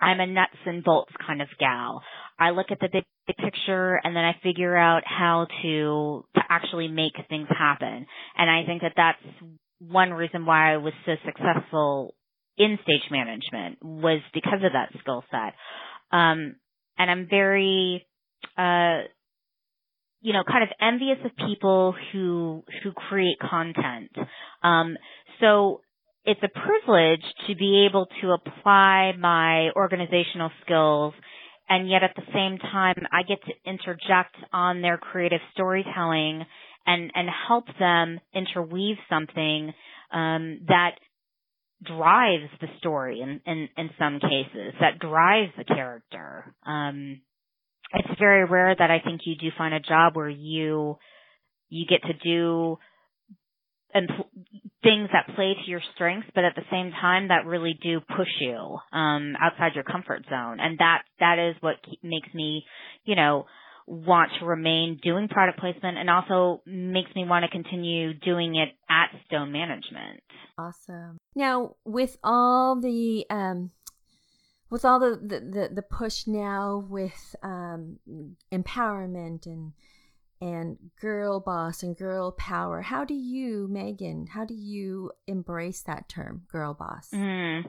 I'm 0.00 0.20
a 0.20 0.26
nuts 0.26 0.56
and 0.66 0.82
bolts 0.82 1.12
kind 1.24 1.40
of 1.40 1.48
gal. 1.60 2.02
I 2.38 2.50
look 2.50 2.66
at 2.70 2.80
the 2.80 2.88
big, 2.92 3.04
big 3.26 3.36
picture 3.36 4.00
and 4.02 4.16
then 4.16 4.24
I 4.24 4.34
figure 4.42 4.76
out 4.76 5.02
how 5.06 5.46
to 5.62 6.24
to 6.34 6.40
actually 6.48 6.88
make 6.88 7.12
things 7.28 7.48
happen. 7.56 8.06
And 8.36 8.50
I 8.50 8.64
think 8.66 8.82
that 8.82 8.94
that's 8.96 9.22
one 9.78 10.12
reason 10.12 10.44
why 10.44 10.74
I 10.74 10.78
was 10.78 10.92
so 11.06 11.12
successful 11.24 12.14
in 12.58 12.78
stage 12.82 13.10
management 13.10 13.78
was 13.82 14.20
because 14.34 14.60
of 14.64 14.72
that 14.72 14.90
skill 15.00 15.24
set. 15.30 15.54
Um, 16.16 16.56
and 16.98 17.10
I'm 17.10 17.26
very, 17.28 18.06
uh, 18.58 19.02
you 20.20 20.32
know, 20.32 20.44
kind 20.46 20.62
of 20.62 20.68
envious 20.80 21.18
of 21.24 21.32
people 21.48 21.94
who 22.12 22.62
who 22.82 22.92
create 22.92 23.38
content. 23.40 24.12
Um, 24.62 24.96
so 25.42 25.82
it's 26.24 26.40
a 26.42 26.48
privilege 26.48 27.24
to 27.48 27.56
be 27.56 27.86
able 27.90 28.06
to 28.22 28.30
apply 28.30 29.12
my 29.18 29.70
organizational 29.76 30.50
skills 30.64 31.14
and 31.68 31.90
yet 31.90 32.02
at 32.02 32.14
the 32.16 32.22
same 32.32 32.58
time 32.58 32.94
I 33.12 33.22
get 33.22 33.38
to 33.44 33.70
interject 33.70 34.36
on 34.52 34.82
their 34.82 34.98
creative 34.98 35.40
storytelling 35.52 36.44
and 36.86 37.10
and 37.14 37.28
help 37.48 37.66
them 37.78 38.20
interweave 38.34 38.96
something 39.08 39.72
um, 40.12 40.60
that 40.68 40.92
drives 41.84 42.50
the 42.60 42.68
story 42.78 43.20
in, 43.20 43.40
in 43.46 43.68
in 43.76 43.90
some 43.98 44.20
cases 44.20 44.74
that 44.80 44.98
drives 45.00 45.52
the 45.58 45.64
character. 45.64 46.54
Um, 46.66 47.20
it's 47.94 48.18
very 48.18 48.44
rare 48.44 48.74
that 48.78 48.90
I 48.90 49.00
think 49.00 49.22
you 49.24 49.34
do 49.36 49.48
find 49.58 49.74
a 49.74 49.80
job 49.80 50.16
where 50.16 50.28
you 50.28 50.98
you 51.68 51.86
get 51.86 52.02
to 52.02 52.14
do 52.22 52.78
and 53.94 54.08
things 54.82 55.08
that 55.12 55.34
play 55.34 55.54
to 55.54 55.70
your 55.70 55.80
strengths, 55.94 56.28
but 56.34 56.44
at 56.44 56.54
the 56.54 56.64
same 56.70 56.90
time 56.90 57.28
that 57.28 57.46
really 57.46 57.78
do 57.82 58.00
push 58.00 58.28
you 58.40 58.78
um, 58.92 59.34
outside 59.40 59.72
your 59.74 59.84
comfort 59.84 60.24
zone, 60.28 60.58
and 60.60 60.78
that 60.78 61.02
that 61.20 61.38
is 61.38 61.56
what 61.60 61.76
ke- 61.82 62.02
makes 62.02 62.32
me, 62.34 62.64
you 63.04 63.14
know, 63.14 63.46
want 63.86 64.30
to 64.38 64.46
remain 64.46 64.98
doing 65.02 65.28
product 65.28 65.58
placement, 65.58 65.98
and 65.98 66.10
also 66.10 66.62
makes 66.66 67.14
me 67.14 67.24
want 67.24 67.44
to 67.44 67.50
continue 67.50 68.14
doing 68.14 68.56
it 68.56 68.70
at 68.90 69.10
Stone 69.26 69.52
Management. 69.52 70.20
Awesome. 70.58 71.18
Now, 71.34 71.76
with 71.84 72.16
all 72.22 72.80
the 72.80 73.24
um, 73.30 73.70
with 74.70 74.84
all 74.84 74.98
the 74.98 75.16
the, 75.16 75.40
the, 75.40 75.68
the 75.76 75.82
push 75.82 76.26
now 76.26 76.84
with 76.88 77.36
um, 77.42 77.98
empowerment 78.52 79.46
and 79.46 79.72
and 80.42 80.76
girl 81.00 81.38
boss 81.38 81.84
and 81.84 81.96
girl 81.96 82.32
power, 82.32 82.82
how 82.82 83.04
do 83.04 83.14
you, 83.14 83.68
Megan, 83.70 84.26
how 84.26 84.44
do 84.44 84.54
you 84.54 85.12
embrace 85.28 85.82
that 85.86 86.08
term, 86.08 86.42
girl 86.50 86.74
boss? 86.74 87.08
Mm. 87.14 87.62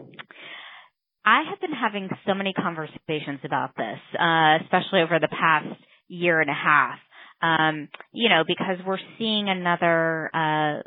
I 1.23 1.43
have 1.47 1.61
been 1.61 1.71
having 1.71 2.09
so 2.25 2.33
many 2.33 2.51
conversations 2.51 3.41
about 3.45 3.75
this, 3.77 3.99
uh, 4.19 4.57
especially 4.63 5.01
over 5.01 5.19
the 5.21 5.27
past 5.27 5.79
year 6.07 6.41
and 6.41 6.49
a 6.49 6.53
half. 6.53 6.97
Um, 7.43 7.89
you 8.11 8.29
know, 8.29 8.43
because 8.47 8.77
we're 8.87 8.97
seeing 9.19 9.49
another 9.49 10.31
uh, 10.33 10.81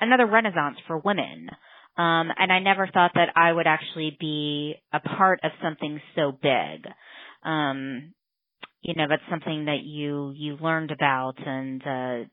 another 0.00 0.26
renaissance 0.26 0.78
for 0.86 0.98
women. 0.98 1.48
Um, 1.98 2.30
and 2.38 2.52
I 2.52 2.60
never 2.60 2.86
thought 2.86 3.12
that 3.14 3.30
I 3.36 3.52
would 3.52 3.66
actually 3.66 4.16
be 4.18 4.74
a 4.92 5.00
part 5.00 5.40
of 5.42 5.50
something 5.62 6.00
so 6.14 6.32
big. 6.32 6.86
Um, 7.42 8.14
you 8.86 8.94
know, 8.94 9.06
that's 9.08 9.22
something 9.28 9.64
that 9.64 9.82
you 9.82 10.32
you 10.36 10.56
learned 10.60 10.92
about, 10.92 11.34
and 11.44 11.82
uh, 11.82 12.28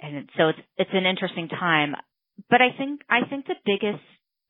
and 0.00 0.28
so 0.36 0.48
it's 0.48 0.58
it's 0.78 0.90
an 0.94 1.04
interesting 1.04 1.48
time. 1.48 1.94
But 2.48 2.62
I 2.62 2.76
think 2.76 3.02
I 3.10 3.28
think 3.28 3.46
the 3.46 3.54
biggest 3.66 4.02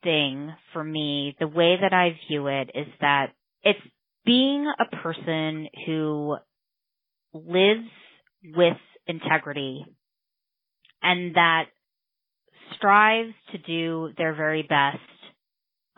thing 0.04 0.52
for 0.72 0.84
me, 0.84 1.34
the 1.40 1.48
way 1.48 1.76
that 1.80 1.92
I 1.92 2.16
view 2.28 2.46
it, 2.46 2.70
is 2.74 2.86
that 3.00 3.32
it's 3.64 3.80
being 4.24 4.64
a 4.78 4.96
person 4.96 5.66
who 5.86 6.36
lives 7.32 7.88
with 8.54 8.76
integrity 9.08 9.84
and 11.02 11.34
that 11.34 11.64
strives 12.76 13.34
to 13.50 13.58
do 13.58 14.10
their 14.16 14.34
very 14.34 14.62
best 14.62 14.98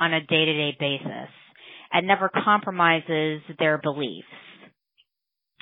on 0.00 0.14
a 0.14 0.20
day 0.20 0.46
to 0.46 0.52
day 0.52 0.76
basis 0.80 1.30
and 1.92 2.06
never 2.06 2.30
compromises 2.42 3.42
their 3.58 3.78
beliefs. 3.78 4.26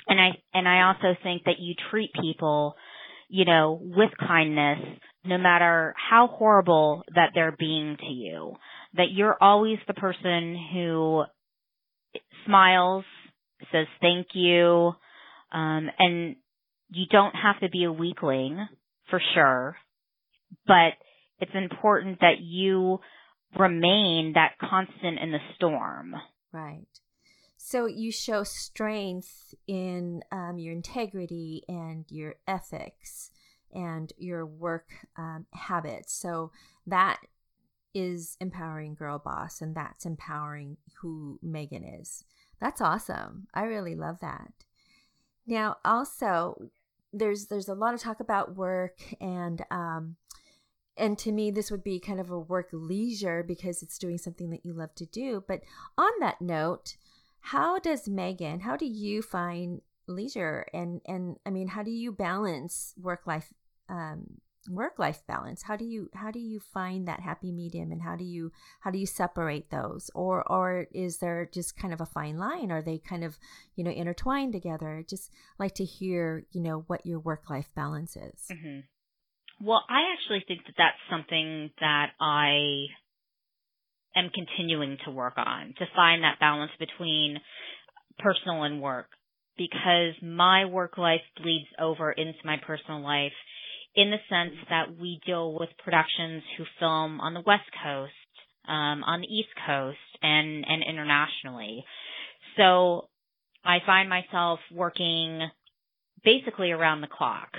And 0.07 0.19
I, 0.19 0.29
and 0.53 0.67
I 0.67 0.87
also 0.87 1.17
think 1.23 1.43
that 1.45 1.59
you 1.59 1.73
treat 1.89 2.11
people, 2.13 2.75
you 3.29 3.45
know, 3.45 3.79
with 3.81 4.11
kindness, 4.19 4.79
no 5.23 5.37
matter 5.37 5.93
how 5.97 6.27
horrible 6.27 7.03
that 7.15 7.31
they're 7.33 7.55
being 7.57 7.97
to 7.99 8.11
you, 8.11 8.53
that 8.95 9.11
you're 9.11 9.37
always 9.41 9.79
the 9.87 9.93
person 9.93 10.57
who 10.73 11.23
smiles, 12.45 13.03
says 13.71 13.87
thank 14.01 14.27
you, 14.33 14.91
um, 15.51 15.89
and 15.97 16.35
you 16.91 17.05
don't 17.09 17.33
have 17.35 17.59
to 17.61 17.69
be 17.69 17.85
a 17.85 17.91
weakling 17.91 18.67
for 19.09 19.21
sure, 19.33 19.75
but 20.67 20.93
it's 21.39 21.51
important 21.55 22.19
that 22.19 22.39
you 22.41 22.99
remain 23.57 24.33
that 24.35 24.53
constant 24.59 25.19
in 25.19 25.31
the 25.31 25.39
storm. 25.55 26.13
Right. 26.51 26.85
So 27.67 27.87
you 27.87 28.11
show 28.11 28.43
strength 28.43 29.55
in 29.65 30.21
um, 30.31 30.59
your 30.59 30.71
integrity 30.71 31.63
and 31.67 32.05
your 32.09 32.35
ethics 32.47 33.31
and 33.73 34.13
your 34.19 34.45
work 34.45 34.91
um, 35.17 35.47
habits. 35.51 36.13
So 36.13 36.51
that 36.85 37.21
is 37.95 38.37
empowering 38.39 38.93
girl 38.93 39.17
boss, 39.17 39.61
and 39.61 39.73
that's 39.73 40.05
empowering 40.05 40.77
who 41.01 41.39
Megan 41.41 41.83
is. 41.83 42.23
That's 42.61 42.81
awesome. 42.81 43.47
I 43.51 43.63
really 43.63 43.95
love 43.95 44.19
that. 44.19 44.51
Now, 45.47 45.77
also, 45.83 46.69
there's 47.11 47.47
there's 47.47 47.67
a 47.67 47.73
lot 47.73 47.95
of 47.95 47.99
talk 47.99 48.19
about 48.19 48.55
work 48.55 48.99
and 49.19 49.65
um, 49.71 50.17
and 50.97 51.17
to 51.17 51.31
me 51.31 51.49
this 51.49 51.71
would 51.71 51.83
be 51.83 51.99
kind 51.99 52.19
of 52.19 52.29
a 52.29 52.39
work 52.39 52.69
leisure 52.71 53.41
because 53.41 53.81
it's 53.81 53.97
doing 53.97 54.19
something 54.19 54.51
that 54.51 54.65
you 54.65 54.73
love 54.73 54.93
to 54.95 55.05
do 55.05 55.43
but 55.47 55.61
on 55.97 56.11
that 56.19 56.41
note 56.41 56.97
how 57.45 57.79
does 57.79 58.07
megan 58.07 58.59
how 58.59 58.75
do 58.75 58.85
you 58.85 59.21
find 59.21 59.81
leisure? 60.07 60.65
And 60.73 61.01
and 61.05 61.37
i 61.45 61.49
mean 61.49 61.67
how 61.67 61.83
do 61.83 61.91
you 61.91 62.11
balance 62.11 62.93
work 62.97 63.25
life 63.25 63.53
um 63.89 64.41
work 64.69 64.97
life 64.97 65.21
balance? 65.27 65.63
How 65.63 65.75
do 65.75 65.85
you 65.85 66.09
how 66.13 66.31
do 66.31 66.39
you 66.39 66.59
find 66.59 67.07
that 67.07 67.19
happy 67.19 67.51
medium 67.51 67.91
and 67.91 68.01
how 68.01 68.15
do 68.15 68.23
you 68.23 68.51
how 68.79 68.91
do 68.91 68.97
you 68.97 69.05
separate 69.05 69.69
those? 69.69 70.09
Or 70.15 70.43
or 70.51 70.87
is 70.91 71.17
there 71.17 71.49
just 71.51 71.77
kind 71.77 71.93
of 71.93 72.01
a 72.01 72.05
fine 72.05 72.37
line? 72.37 72.71
Are 72.71 72.81
they 72.81 72.97
kind 72.97 73.23
of 73.23 73.37
you 73.75 73.83
know 73.83 73.91
intertwined 73.91 74.53
together? 74.53 75.03
Just 75.07 75.31
like 75.59 75.75
to 75.75 75.85
hear 75.85 76.45
you 76.51 76.61
know 76.61 76.83
what 76.87 77.05
your 77.05 77.19
work 77.19 77.49
life 77.49 77.69
balance 77.75 78.15
is. 78.15 78.47
Hmm 78.49 78.79
Well, 79.61 79.83
I 79.89 80.13
actually 80.13 80.43
think 80.47 80.65
that 80.65 80.75
that's 80.77 80.97
something 81.09 81.71
that 81.79 82.11
I 82.19 82.87
am 84.15 84.29
continuing 84.33 84.97
to 85.05 85.11
work 85.11 85.33
on 85.37 85.73
to 85.77 85.85
find 85.95 86.23
that 86.23 86.39
balance 86.39 86.71
between 86.79 87.37
personal 88.19 88.63
and 88.63 88.81
work 88.81 89.07
because 89.57 90.13
my 90.21 90.65
work 90.65 90.97
life 90.97 91.21
bleeds 91.41 91.67
over 91.79 92.11
into 92.11 92.39
my 92.43 92.57
personal 92.65 93.01
life 93.01 93.31
in 93.95 94.11
the 94.11 94.17
sense 94.29 94.55
that 94.69 94.97
we 94.99 95.19
deal 95.25 95.53
with 95.57 95.69
productions 95.83 96.43
who 96.57 96.65
film 96.79 97.21
on 97.21 97.33
the 97.33 97.43
West 97.45 97.69
Coast, 97.83 98.11
um, 98.67 99.03
on 99.03 99.21
the 99.21 99.27
East 99.27 99.49
Coast, 99.65 99.97
and, 100.21 100.65
and 100.67 100.83
internationally. 100.87 101.85
So 102.57 103.07
I 103.63 103.77
find 103.85 104.09
myself 104.09 104.59
working 104.73 105.41
basically 106.23 106.71
around 106.71 107.01
the 107.01 107.07
clock 107.07 107.49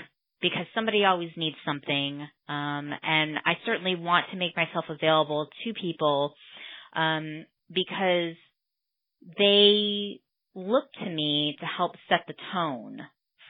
because 0.43 0.67
somebody 0.75 1.05
always 1.05 1.31
needs 1.37 1.57
something. 1.65 2.21
Um, 2.49 2.91
and 3.03 3.39
I 3.45 3.55
certainly 3.65 3.95
want 3.97 4.27
to 4.31 4.37
make 4.37 4.55
myself 4.57 4.85
available 4.91 5.49
to 5.65 5.73
people 5.81 6.35
um, 6.97 7.47
because 7.73 8.35
they 9.39 10.21
look 10.55 10.85
to 11.05 11.11
me 11.11 11.57
to 11.61 11.67
help 11.67 11.93
set 12.09 12.21
the 12.27 12.35
tone 12.53 12.99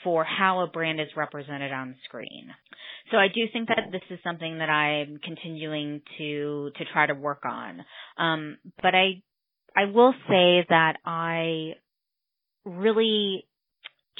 for 0.04 0.24
how 0.24 0.60
a 0.60 0.66
brand 0.66 1.00
is 1.00 1.08
represented 1.16 1.72
on 1.72 1.96
screen. 2.04 2.48
So 3.10 3.16
I 3.16 3.28
do 3.28 3.42
think 3.52 3.68
that 3.68 3.88
this 3.92 4.02
is 4.10 4.18
something 4.22 4.58
that 4.58 4.68
I'm 4.68 5.18
continuing 5.22 6.02
to 6.18 6.70
to 6.76 6.84
try 6.92 7.06
to 7.06 7.14
work 7.14 7.42
on. 7.44 7.84
Um, 8.18 8.58
but 8.82 8.94
I 8.94 9.22
I 9.76 9.86
will 9.86 10.12
say 10.28 10.66
that 10.68 10.96
I 11.04 11.74
really 12.64 13.46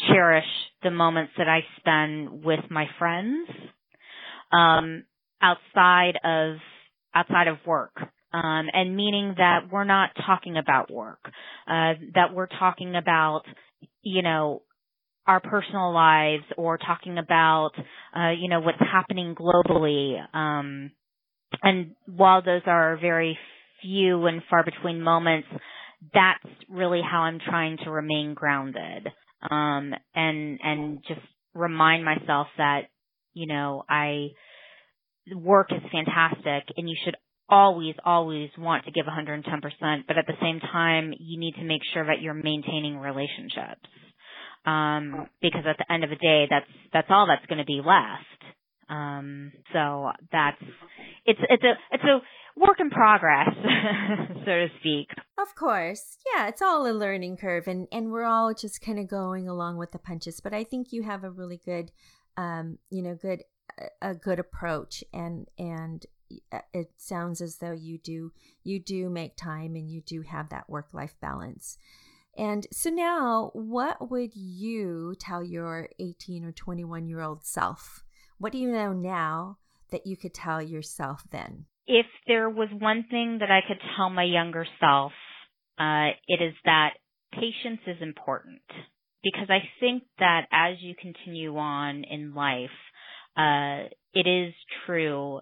cherish 0.08 0.44
the 0.82 0.90
moments 0.90 1.32
that 1.38 1.48
I 1.48 1.60
spend 1.78 2.44
with 2.44 2.60
my 2.70 2.86
friends 2.98 3.48
um, 4.52 5.04
outside 5.40 6.18
of 6.24 6.56
outside 7.14 7.48
of 7.48 7.58
work. 7.66 7.96
Um, 8.36 8.66
and 8.72 8.94
meaning 8.94 9.34
that 9.38 9.70
we're 9.72 9.84
not 9.84 10.10
talking 10.26 10.58
about 10.58 10.90
work, 10.90 11.20
uh, 11.66 11.94
that 12.14 12.34
we're 12.34 12.48
talking 12.48 12.94
about, 12.94 13.42
you 14.02 14.20
know, 14.22 14.62
our 15.26 15.40
personal 15.40 15.92
lives 15.94 16.44
or 16.58 16.76
talking 16.76 17.16
about, 17.16 17.70
uh, 18.14 18.32
you 18.38 18.48
know, 18.50 18.60
what's 18.60 18.78
happening 18.78 19.34
globally. 19.34 20.18
Um, 20.34 20.90
and 21.62 21.92
while 22.04 22.42
those 22.42 22.60
are 22.66 22.98
very 23.00 23.38
few 23.80 24.26
and 24.26 24.42
far 24.50 24.64
between 24.64 25.00
moments, 25.00 25.48
that's 26.12 26.54
really 26.68 27.00
how 27.00 27.20
I'm 27.20 27.38
trying 27.38 27.78
to 27.84 27.90
remain 27.90 28.34
grounded. 28.34 29.08
Um, 29.50 29.94
and, 30.14 30.60
and 30.62 30.98
just 31.08 31.20
remind 31.54 32.04
myself 32.04 32.48
that, 32.58 32.82
you 33.32 33.46
know, 33.46 33.82
I, 33.88 34.28
work 35.34 35.72
is 35.72 35.82
fantastic 35.90 36.72
and 36.76 36.88
you 36.88 36.96
should 37.04 37.16
always, 37.48 37.94
always 38.04 38.50
want 38.58 38.84
to 38.84 38.90
give 38.90 39.06
110%, 39.06 39.42
but 40.06 40.18
at 40.18 40.26
the 40.26 40.34
same 40.40 40.60
time, 40.60 41.12
you 41.18 41.38
need 41.38 41.54
to 41.54 41.64
make 41.64 41.82
sure 41.92 42.06
that 42.06 42.20
you're 42.20 42.34
maintaining 42.34 42.98
relationships. 42.98 43.88
Um, 44.64 45.28
because 45.40 45.62
at 45.68 45.76
the 45.78 45.92
end 45.92 46.02
of 46.02 46.10
the 46.10 46.16
day, 46.16 46.46
that's, 46.50 46.66
that's 46.92 47.06
all 47.08 47.28
that's 47.28 47.46
going 47.46 47.58
to 47.58 47.64
be 47.64 47.80
left. 47.84 48.42
Um, 48.88 49.52
so 49.72 50.10
that's, 50.32 50.60
it's, 51.24 51.40
it's 51.48 51.62
a, 51.62 51.72
it's 51.92 52.04
a 52.04 52.20
work 52.56 52.80
in 52.80 52.90
progress, 52.90 53.50
so 54.44 54.44
to 54.44 54.66
speak. 54.80 55.08
Of 55.38 55.54
course. 55.54 56.18
Yeah, 56.34 56.48
it's 56.48 56.62
all 56.62 56.90
a 56.90 56.92
learning 56.92 57.36
curve 57.36 57.68
and 57.68 57.86
and 57.92 58.10
we're 58.10 58.24
all 58.24 58.54
just 58.54 58.80
kind 58.80 58.98
of 58.98 59.08
going 59.08 59.48
along 59.48 59.76
with 59.76 59.92
the 59.92 59.98
punches, 59.98 60.40
but 60.42 60.54
I 60.54 60.64
think 60.64 60.88
you 60.90 61.02
have 61.02 61.22
a 61.22 61.30
really 61.30 61.60
good 61.64 61.92
um, 62.36 62.78
you 62.90 63.02
know, 63.02 63.14
good 63.14 63.42
a 64.00 64.14
good 64.14 64.38
approach 64.38 65.04
and 65.12 65.48
and 65.58 66.06
it 66.72 66.90
sounds 66.96 67.40
as 67.40 67.56
though 67.56 67.72
you 67.72 67.98
do 67.98 68.32
you 68.62 68.78
do 68.80 69.08
make 69.08 69.36
time 69.36 69.74
and 69.74 69.90
you 69.90 70.00
do 70.00 70.22
have 70.22 70.48
that 70.50 70.68
work 70.68 70.88
life 70.92 71.14
balance. 71.20 71.78
And 72.36 72.66
so 72.70 72.90
now, 72.90 73.50
what 73.54 74.10
would 74.10 74.32
you 74.34 75.14
tell 75.18 75.42
your 75.42 75.88
18 75.98 76.44
or 76.44 76.52
21 76.52 77.08
year 77.08 77.22
old 77.22 77.44
self? 77.44 78.04
What 78.38 78.52
do 78.52 78.58
you 78.58 78.70
know 78.70 78.92
now 78.92 79.58
that 79.90 80.06
you 80.06 80.16
could 80.16 80.34
tell 80.34 80.60
yourself 80.60 81.24
then? 81.30 81.64
If 81.86 82.06
there 82.26 82.50
was 82.50 82.68
one 82.78 83.06
thing 83.10 83.38
that 83.40 83.50
I 83.50 83.60
could 83.66 83.80
tell 83.96 84.10
my 84.10 84.24
younger 84.24 84.66
self, 84.80 85.12
uh, 85.78 86.10
it 86.26 86.42
is 86.42 86.54
that 86.64 86.94
patience 87.32 87.80
is 87.86 88.02
important 88.02 88.62
because 89.22 89.48
I 89.48 89.60
think 89.80 90.02
that 90.18 90.46
as 90.52 90.76
you 90.80 90.94
continue 91.00 91.56
on 91.56 92.04
in 92.04 92.34
life, 92.34 92.70
uh, 93.36 93.88
it 94.14 94.26
is 94.26 94.54
true 94.86 95.40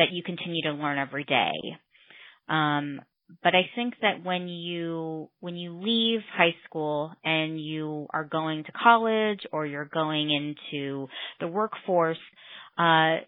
that 0.00 0.12
you 0.12 0.22
continue 0.22 0.62
to 0.62 0.72
learn 0.72 0.98
every 0.98 1.24
day. 1.24 1.52
Um, 2.48 3.00
but 3.42 3.54
I 3.54 3.70
think 3.76 3.94
that 4.02 4.24
when 4.24 4.48
you 4.48 5.28
when 5.40 5.56
you 5.56 5.78
leave 5.78 6.20
high 6.36 6.54
school 6.64 7.12
and 7.22 7.60
you 7.60 8.06
are 8.12 8.24
going 8.24 8.64
to 8.64 8.72
college 8.72 9.40
or 9.52 9.66
you're 9.66 9.84
going 9.92 10.30
into 10.30 11.06
the 11.38 11.46
workforce, 11.46 12.18
uh, 12.78 13.18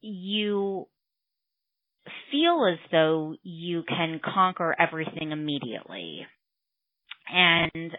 you 0.00 0.86
feel 2.30 2.66
as 2.70 2.78
though 2.90 3.34
you 3.42 3.82
can 3.88 4.20
conquer 4.22 4.74
everything 4.78 5.32
immediately. 5.32 6.26
And 7.32 7.92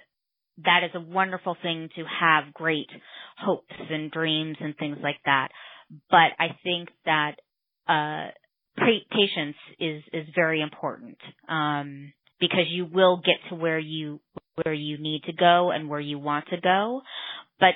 that 0.65 0.81
is 0.83 0.91
a 0.95 0.99
wonderful 0.99 1.55
thing 1.61 1.89
to 1.95 2.03
have 2.03 2.53
great 2.53 2.89
hopes 3.37 3.75
and 3.89 4.11
dreams 4.11 4.57
and 4.59 4.75
things 4.77 4.97
like 5.01 5.19
that. 5.25 5.49
But 6.09 6.33
I 6.39 6.57
think 6.63 6.89
that 7.05 7.35
uh, 7.89 8.27
patience 8.77 9.57
is 9.79 10.03
is 10.13 10.27
very 10.35 10.61
important 10.61 11.17
um, 11.47 12.13
because 12.39 12.65
you 12.69 12.85
will 12.85 13.17
get 13.17 13.35
to 13.49 13.55
where 13.55 13.79
you 13.79 14.19
where 14.63 14.73
you 14.73 14.97
need 14.97 15.23
to 15.25 15.33
go 15.33 15.71
and 15.71 15.89
where 15.89 15.99
you 15.99 16.19
want 16.19 16.45
to 16.49 16.61
go. 16.61 17.01
But 17.59 17.75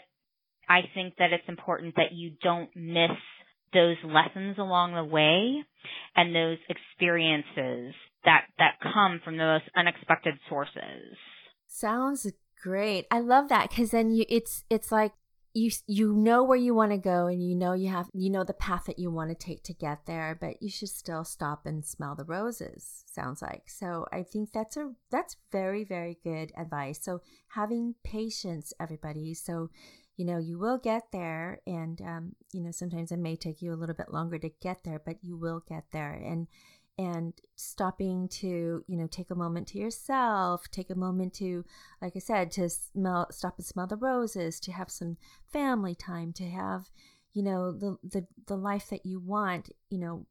I 0.69 0.81
think 0.93 1.15
that 1.17 1.33
it's 1.33 1.47
important 1.47 1.95
that 1.95 2.13
you 2.13 2.33
don't 2.41 2.69
miss 2.75 3.17
those 3.73 3.97
lessons 4.03 4.57
along 4.57 4.93
the 4.93 5.03
way 5.03 5.63
and 6.15 6.35
those 6.35 6.57
experiences 6.69 7.93
that 8.23 8.45
that 8.59 8.75
come 8.81 9.19
from 9.23 9.37
the 9.37 9.43
most 9.43 9.65
unexpected 9.75 10.35
sources. 10.47 11.17
Sounds 11.67 12.31
great. 12.61 13.07
I 13.11 13.19
love 13.19 13.49
that 13.49 13.69
because 13.69 13.91
then 13.91 14.11
you 14.11 14.25
it's 14.29 14.63
it's 14.69 14.91
like 14.91 15.13
you 15.53 15.69
you 15.85 16.13
know 16.13 16.43
where 16.43 16.57
you 16.57 16.73
want 16.73 16.91
to 16.91 16.97
go 16.97 17.27
and 17.27 17.47
you 17.47 17.55
know 17.55 17.73
you 17.73 17.87
have 17.87 18.09
you 18.13 18.29
know 18.29 18.43
the 18.43 18.53
path 18.53 18.85
that 18.85 18.97
you 18.97 19.11
want 19.11 19.29
to 19.29 19.35
take 19.35 19.63
to 19.63 19.73
get 19.73 20.05
there 20.05 20.35
but 20.39 20.61
you 20.61 20.69
should 20.69 20.89
still 20.89 21.23
stop 21.23 21.65
and 21.65 21.85
smell 21.85 22.15
the 22.15 22.23
roses 22.23 23.03
sounds 23.05 23.41
like. 23.41 23.69
So 23.69 24.05
i 24.11 24.23
think 24.23 24.51
that's 24.51 24.77
a 24.77 24.91
that's 25.11 25.37
very 25.51 25.83
very 25.83 26.17
good 26.23 26.51
advice. 26.57 26.99
So 27.01 27.21
having 27.49 27.95
patience 28.03 28.73
everybody. 28.79 29.33
So 29.33 29.69
you 30.17 30.25
know 30.25 30.37
you 30.37 30.57
will 30.57 30.77
get 30.77 31.11
there 31.11 31.59
and 31.67 32.01
um, 32.01 32.35
you 32.51 32.61
know 32.61 32.71
sometimes 32.71 33.11
it 33.11 33.17
may 33.17 33.35
take 33.35 33.61
you 33.61 33.73
a 33.73 33.75
little 33.75 33.95
bit 33.95 34.11
longer 34.11 34.39
to 34.39 34.49
get 34.61 34.83
there 34.83 35.01
but 35.03 35.17
you 35.21 35.37
will 35.37 35.63
get 35.67 35.85
there. 35.91 36.13
And 36.13 36.47
and 36.97 37.33
stopping 37.55 38.27
to 38.27 38.83
you 38.87 38.97
know 38.97 39.07
take 39.07 39.31
a 39.31 39.35
moment 39.35 39.67
to 39.67 39.79
yourself 39.79 40.69
take 40.69 40.91
a 40.91 40.95
moment 40.95 41.33
to 41.33 41.65
like 42.01 42.13
i 42.15 42.19
said 42.19 42.51
to 42.51 42.69
smell 42.69 43.27
stop 43.31 43.57
and 43.57 43.65
smell 43.65 43.87
the 43.87 43.95
roses 43.95 44.59
to 44.59 44.71
have 44.71 44.91
some 44.91 45.17
family 45.51 45.95
time 45.95 46.31
to 46.31 46.43
have 46.43 46.91
you 47.33 47.41
know 47.41 47.71
the 47.71 47.97
the, 48.03 48.27
the 48.47 48.55
life 48.55 48.89
that 48.89 49.05
you 49.05 49.19
want 49.19 49.69
you 49.89 49.97
know. 49.97 50.25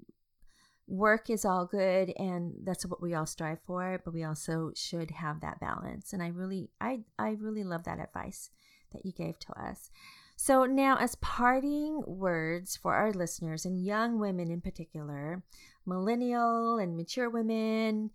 Work 0.89 1.31
is 1.31 1.45
all 1.45 1.65
good 1.65 2.13
and 2.19 2.53
that's 2.65 2.85
what 2.85 3.01
we 3.01 3.15
all 3.15 3.25
strive 3.25 3.61
for 3.65 4.03
but 4.05 4.13
we 4.13 4.25
also 4.25 4.73
should 4.75 5.13
have 5.13 5.41
that 5.41 5.61
balance 5.61 6.13
and 6.13 6.23
i 6.23 6.27
really 6.27 6.71
i 6.81 7.01
i 7.19 7.31
really 7.31 7.63
love 7.63 7.85
that 7.85 8.01
advice 8.01 8.51
that 8.93 9.07
you 9.07 9.13
gave 9.13 9.39
to 9.39 9.53
us. 9.59 9.91
So 10.37 10.65
now 10.65 10.97
as 10.97 11.15
parting 11.17 12.03
words 12.07 12.77
for 12.77 12.95
our 12.95 13.13
listeners 13.13 13.65
and 13.65 13.83
young 13.85 14.19
women 14.19 14.51
in 14.51 14.61
particular 14.61 15.43
millennial 15.87 16.79
and 16.79 16.97
mature 16.97 17.31
women, 17.31 18.11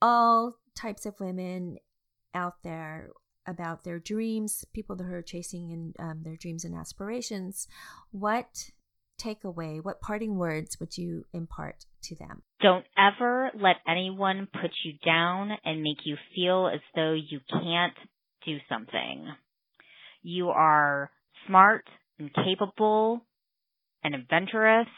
all 0.00 0.56
types 0.74 1.06
of 1.06 1.18
women 1.20 1.78
out 2.34 2.62
there 2.62 3.10
about 3.46 3.84
their 3.84 3.98
dreams, 3.98 4.64
people 4.72 4.96
that 4.96 5.06
are 5.06 5.22
chasing 5.22 5.70
in, 5.70 5.94
um, 5.98 6.22
their 6.22 6.36
dreams 6.36 6.64
and 6.64 6.74
aspirations. 6.74 7.66
What 8.10 8.70
takeaway, 9.20 9.82
what 9.82 10.00
parting 10.00 10.36
words 10.36 10.78
would 10.80 10.96
you 10.96 11.24
impart 11.32 11.84
to 12.04 12.16
them? 12.16 12.42
Don't 12.60 12.86
ever 12.96 13.50
let 13.54 13.76
anyone 13.86 14.48
put 14.52 14.70
you 14.84 14.94
down 15.04 15.50
and 15.64 15.82
make 15.82 15.98
you 16.04 16.16
feel 16.34 16.68
as 16.72 16.80
though 16.94 17.14
you 17.14 17.40
can't 17.50 17.94
do 18.44 18.58
something. 18.68 19.26
You 20.22 20.48
are 20.50 21.10
smart 21.46 21.84
and 22.18 22.30
capable 22.32 23.24
and 24.04 24.14
adventurous 24.14 24.88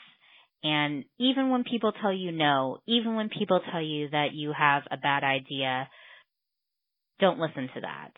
and 0.64 1.05
even 1.18 1.50
when 1.50 1.62
people 1.62 1.92
tell 1.92 2.12
you 2.12 2.33
no, 2.33 2.79
even 2.87 3.16
when 3.16 3.29
people 3.29 3.61
tell 3.70 3.83
you 3.83 4.09
that 4.11 4.33
you 4.33 4.55
have 4.57 4.83
a 4.90 4.96
bad 4.96 5.22
idea, 5.22 5.88
don't 7.20 7.38
listen 7.38 7.68
to 7.74 7.81
that. 7.83 8.12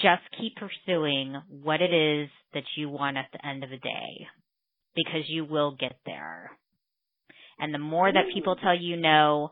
Just 0.00 0.22
keep 0.38 0.54
pursuing 0.54 1.42
what 1.48 1.82
it 1.82 1.92
is 1.92 2.30
that 2.54 2.62
you 2.76 2.88
want 2.88 3.16
at 3.16 3.26
the 3.32 3.44
end 3.44 3.64
of 3.64 3.70
the 3.70 3.78
day 3.78 4.28
because 4.94 5.28
you 5.28 5.44
will 5.44 5.72
get 5.78 5.96
there. 6.06 6.52
And 7.58 7.74
the 7.74 7.78
more 7.78 8.10
that 8.10 8.32
people 8.32 8.54
tell 8.54 8.78
you 8.78 8.96
no, 8.96 9.50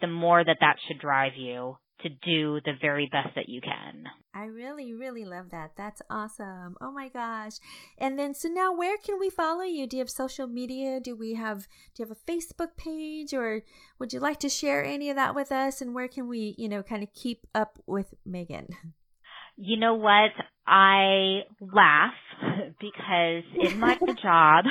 the 0.00 0.08
more 0.08 0.42
that 0.44 0.58
that 0.60 0.76
should 0.88 1.00
drive 1.00 1.32
you 1.36 1.76
to 2.02 2.08
do 2.08 2.60
the 2.64 2.72
very 2.80 3.08
best 3.10 3.34
that 3.34 3.48
you 3.48 3.60
can. 3.60 4.04
I 4.34 4.44
really, 4.44 4.94
really 4.94 5.24
love 5.24 5.50
that. 5.50 5.72
That's 5.76 6.00
awesome. 6.08 6.76
Oh 6.80 6.90
my 6.90 7.08
gosh. 7.08 7.52
And 7.98 8.18
then, 8.18 8.34
so 8.34 8.48
now 8.48 8.74
where 8.74 8.96
can 8.96 9.20
we 9.20 9.30
follow 9.30 9.62
you? 9.62 9.86
Do 9.86 9.96
you 9.96 10.00
have 10.00 10.10
social 10.10 10.46
media? 10.46 11.00
Do 11.00 11.14
we 11.14 11.34
have, 11.34 11.68
do 11.94 12.02
you 12.02 12.06
have 12.08 12.16
a 12.16 12.30
Facebook 12.30 12.76
page 12.76 13.34
or 13.34 13.62
would 13.98 14.12
you 14.12 14.20
like 14.20 14.40
to 14.40 14.48
share 14.48 14.84
any 14.84 15.10
of 15.10 15.16
that 15.16 15.34
with 15.34 15.52
us? 15.52 15.80
And 15.80 15.94
where 15.94 16.08
can 16.08 16.28
we, 16.28 16.54
you 16.58 16.68
know, 16.68 16.82
kind 16.82 17.02
of 17.02 17.12
keep 17.12 17.46
up 17.54 17.78
with 17.86 18.14
Megan? 18.24 18.68
You 19.56 19.78
know 19.78 19.94
what? 19.94 20.32
I 20.66 21.40
laugh 21.60 22.14
because 22.80 23.44
in 23.60 23.78
my 23.78 23.96
job, 24.22 24.64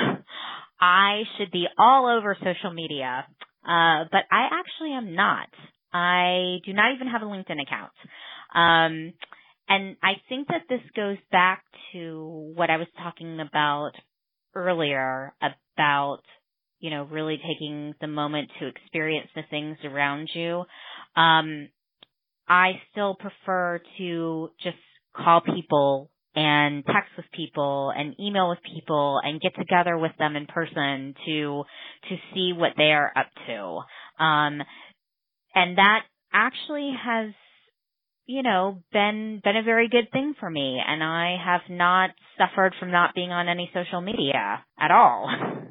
I 0.80 1.22
should 1.36 1.52
be 1.52 1.66
all 1.78 2.08
over 2.08 2.36
social 2.40 2.72
media. 2.72 3.26
Uh, 3.64 4.10
but 4.10 4.22
I 4.30 4.48
actually 4.50 4.92
am 4.92 5.14
not. 5.14 5.48
I 5.92 6.58
do 6.64 6.72
not 6.72 6.94
even 6.94 7.08
have 7.08 7.22
a 7.22 7.26
LinkedIn 7.26 7.60
account. 7.60 7.92
Um, 8.54 9.12
and 9.68 9.96
I 10.02 10.14
think 10.28 10.48
that 10.48 10.62
this 10.68 10.80
goes 10.96 11.18
back 11.30 11.64
to 11.92 12.52
what 12.54 12.70
I 12.70 12.76
was 12.76 12.88
talking 13.02 13.40
about 13.40 13.92
earlier 14.54 15.32
about, 15.40 16.20
you 16.80 16.90
know, 16.90 17.04
really 17.04 17.38
taking 17.38 17.94
the 18.00 18.06
moment 18.06 18.50
to 18.60 18.66
experience 18.66 19.28
the 19.34 19.42
things 19.50 19.78
around 19.84 20.28
you. 20.34 20.64
Um, 21.16 21.68
I 22.48 22.82
still 22.90 23.14
prefer 23.14 23.80
to 23.98 24.50
just 24.62 24.76
call 25.16 25.40
people 25.40 26.10
and 26.34 26.84
text 26.86 27.10
with 27.16 27.26
people 27.34 27.92
and 27.94 28.14
email 28.18 28.48
with 28.48 28.58
people 28.74 29.20
and 29.22 29.40
get 29.40 29.54
together 29.54 29.98
with 29.98 30.12
them 30.18 30.34
in 30.34 30.46
person 30.46 31.14
to 31.26 31.64
to 32.08 32.16
see 32.34 32.52
what 32.54 32.72
they 32.76 32.90
are 32.92 33.12
up 33.14 33.26
to. 33.46 34.24
Um, 34.24 34.62
and 35.54 35.78
that 35.78 36.00
actually 36.32 36.92
has 37.02 37.32
you 38.26 38.42
know 38.42 38.82
been 38.92 39.40
been 39.42 39.56
a 39.56 39.62
very 39.62 39.88
good 39.88 40.10
thing 40.12 40.34
for 40.38 40.48
me. 40.48 40.80
And 40.86 41.02
i 41.02 41.36
have 41.42 41.62
not 41.68 42.10
suffered 42.38 42.74
from 42.78 42.90
not 42.90 43.14
being 43.14 43.30
on 43.30 43.48
any 43.48 43.70
social 43.74 44.00
media 44.00 44.64
at 44.78 44.90
all. 44.90 45.28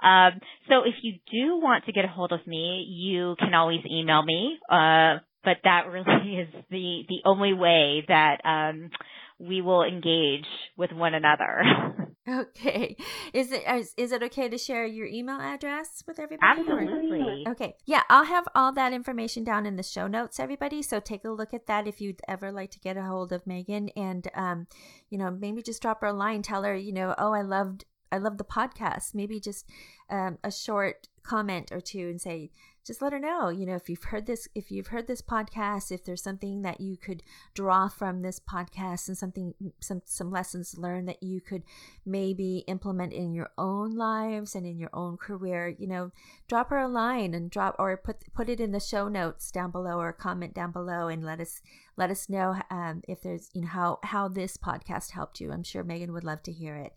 Um, 0.00 0.38
so 0.68 0.82
if 0.86 0.94
you 1.02 1.14
do 1.28 1.58
want 1.60 1.86
to 1.86 1.92
get 1.92 2.04
a 2.04 2.08
hold 2.08 2.30
of 2.30 2.46
me 2.46 2.86
you 2.88 3.34
can 3.36 3.52
always 3.52 3.80
email 3.84 4.22
me. 4.22 4.56
Uh, 4.70 5.18
but 5.42 5.56
that 5.64 5.86
really 5.90 6.36
is 6.36 6.48
the 6.70 7.02
the 7.08 7.20
only 7.24 7.52
way 7.52 8.04
that 8.06 8.36
um, 8.44 8.90
we 9.38 9.60
will 9.60 9.82
engage 9.82 10.46
with 10.76 10.92
one 10.92 11.14
another 11.14 11.62
Okay. 12.28 12.96
Is 13.32 13.52
it 13.52 13.62
is, 13.66 13.94
is 13.96 14.12
it 14.12 14.22
okay 14.24 14.48
to 14.48 14.58
share 14.58 14.84
your 14.84 15.06
email 15.06 15.40
address 15.40 16.02
with 16.06 16.18
everybody? 16.18 16.60
Absolutely. 16.60 17.44
Okay. 17.48 17.74
Yeah, 17.86 18.02
I'll 18.10 18.24
have 18.24 18.46
all 18.54 18.72
that 18.72 18.92
information 18.92 19.44
down 19.44 19.64
in 19.64 19.76
the 19.76 19.82
show 19.82 20.06
notes, 20.06 20.38
everybody. 20.38 20.82
So 20.82 21.00
take 21.00 21.24
a 21.24 21.30
look 21.30 21.54
at 21.54 21.66
that 21.66 21.86
if 21.86 22.00
you'd 22.00 22.20
ever 22.28 22.52
like 22.52 22.70
to 22.72 22.80
get 22.80 22.96
a 22.96 23.02
hold 23.02 23.32
of 23.32 23.46
Megan, 23.46 23.88
and 23.96 24.28
um, 24.34 24.66
you 25.08 25.16
know, 25.16 25.30
maybe 25.30 25.62
just 25.62 25.80
drop 25.80 26.02
her 26.02 26.08
a 26.08 26.12
line, 26.12 26.42
tell 26.42 26.64
her, 26.64 26.76
you 26.76 26.92
know, 26.92 27.14
oh, 27.16 27.32
I 27.32 27.42
loved 27.42 27.84
I 28.12 28.18
love 28.18 28.36
the 28.36 28.44
podcast. 28.44 29.14
Maybe 29.14 29.40
just 29.40 29.66
um, 30.10 30.38
a 30.44 30.50
short 30.50 31.08
comment 31.22 31.72
or 31.72 31.80
two 31.80 32.08
and 32.08 32.20
say, 32.20 32.50
just 32.84 33.02
let 33.02 33.12
her 33.12 33.18
know, 33.18 33.50
you 33.50 33.66
know, 33.66 33.74
if 33.74 33.90
you've 33.90 34.04
heard 34.04 34.26
this, 34.26 34.48
if 34.54 34.70
you've 34.70 34.86
heard 34.88 35.06
this 35.06 35.20
podcast, 35.20 35.92
if 35.92 36.04
there's 36.04 36.22
something 36.22 36.62
that 36.62 36.80
you 36.80 36.96
could 36.96 37.22
draw 37.54 37.88
from 37.88 38.22
this 38.22 38.40
podcast 38.40 39.08
and 39.08 39.18
something, 39.18 39.54
some, 39.80 40.02
some 40.04 40.30
lessons 40.30 40.78
learned 40.78 41.08
that 41.08 41.22
you 41.22 41.40
could 41.40 41.64
maybe 42.06 42.64
implement 42.66 43.12
in 43.12 43.34
your 43.34 43.50
own 43.58 43.94
lives 43.94 44.54
and 44.54 44.66
in 44.66 44.78
your 44.78 44.90
own 44.92 45.16
career, 45.16 45.68
you 45.78 45.86
know, 45.86 46.10
drop 46.48 46.70
her 46.70 46.78
a 46.78 46.88
line 46.88 47.34
and 47.34 47.50
drop 47.50 47.76
or 47.78 47.96
put, 47.96 48.16
put 48.32 48.48
it 48.48 48.60
in 48.60 48.72
the 48.72 48.80
show 48.80 49.08
notes 49.08 49.50
down 49.50 49.70
below 49.70 49.98
or 49.98 50.12
comment 50.12 50.54
down 50.54 50.72
below 50.72 51.08
and 51.08 51.22
let 51.24 51.40
us, 51.40 51.60
let 51.96 52.10
us 52.10 52.28
know 52.28 52.56
um, 52.70 53.02
if 53.06 53.20
there's, 53.20 53.50
you 53.52 53.60
know, 53.60 53.68
how, 53.68 53.98
how 54.02 54.28
this 54.28 54.56
podcast 54.56 55.10
helped 55.10 55.40
you. 55.40 55.52
I'm 55.52 55.62
sure 55.62 55.84
Megan 55.84 56.12
would 56.12 56.24
love 56.24 56.42
to 56.44 56.52
hear 56.52 56.76
it. 56.76 56.94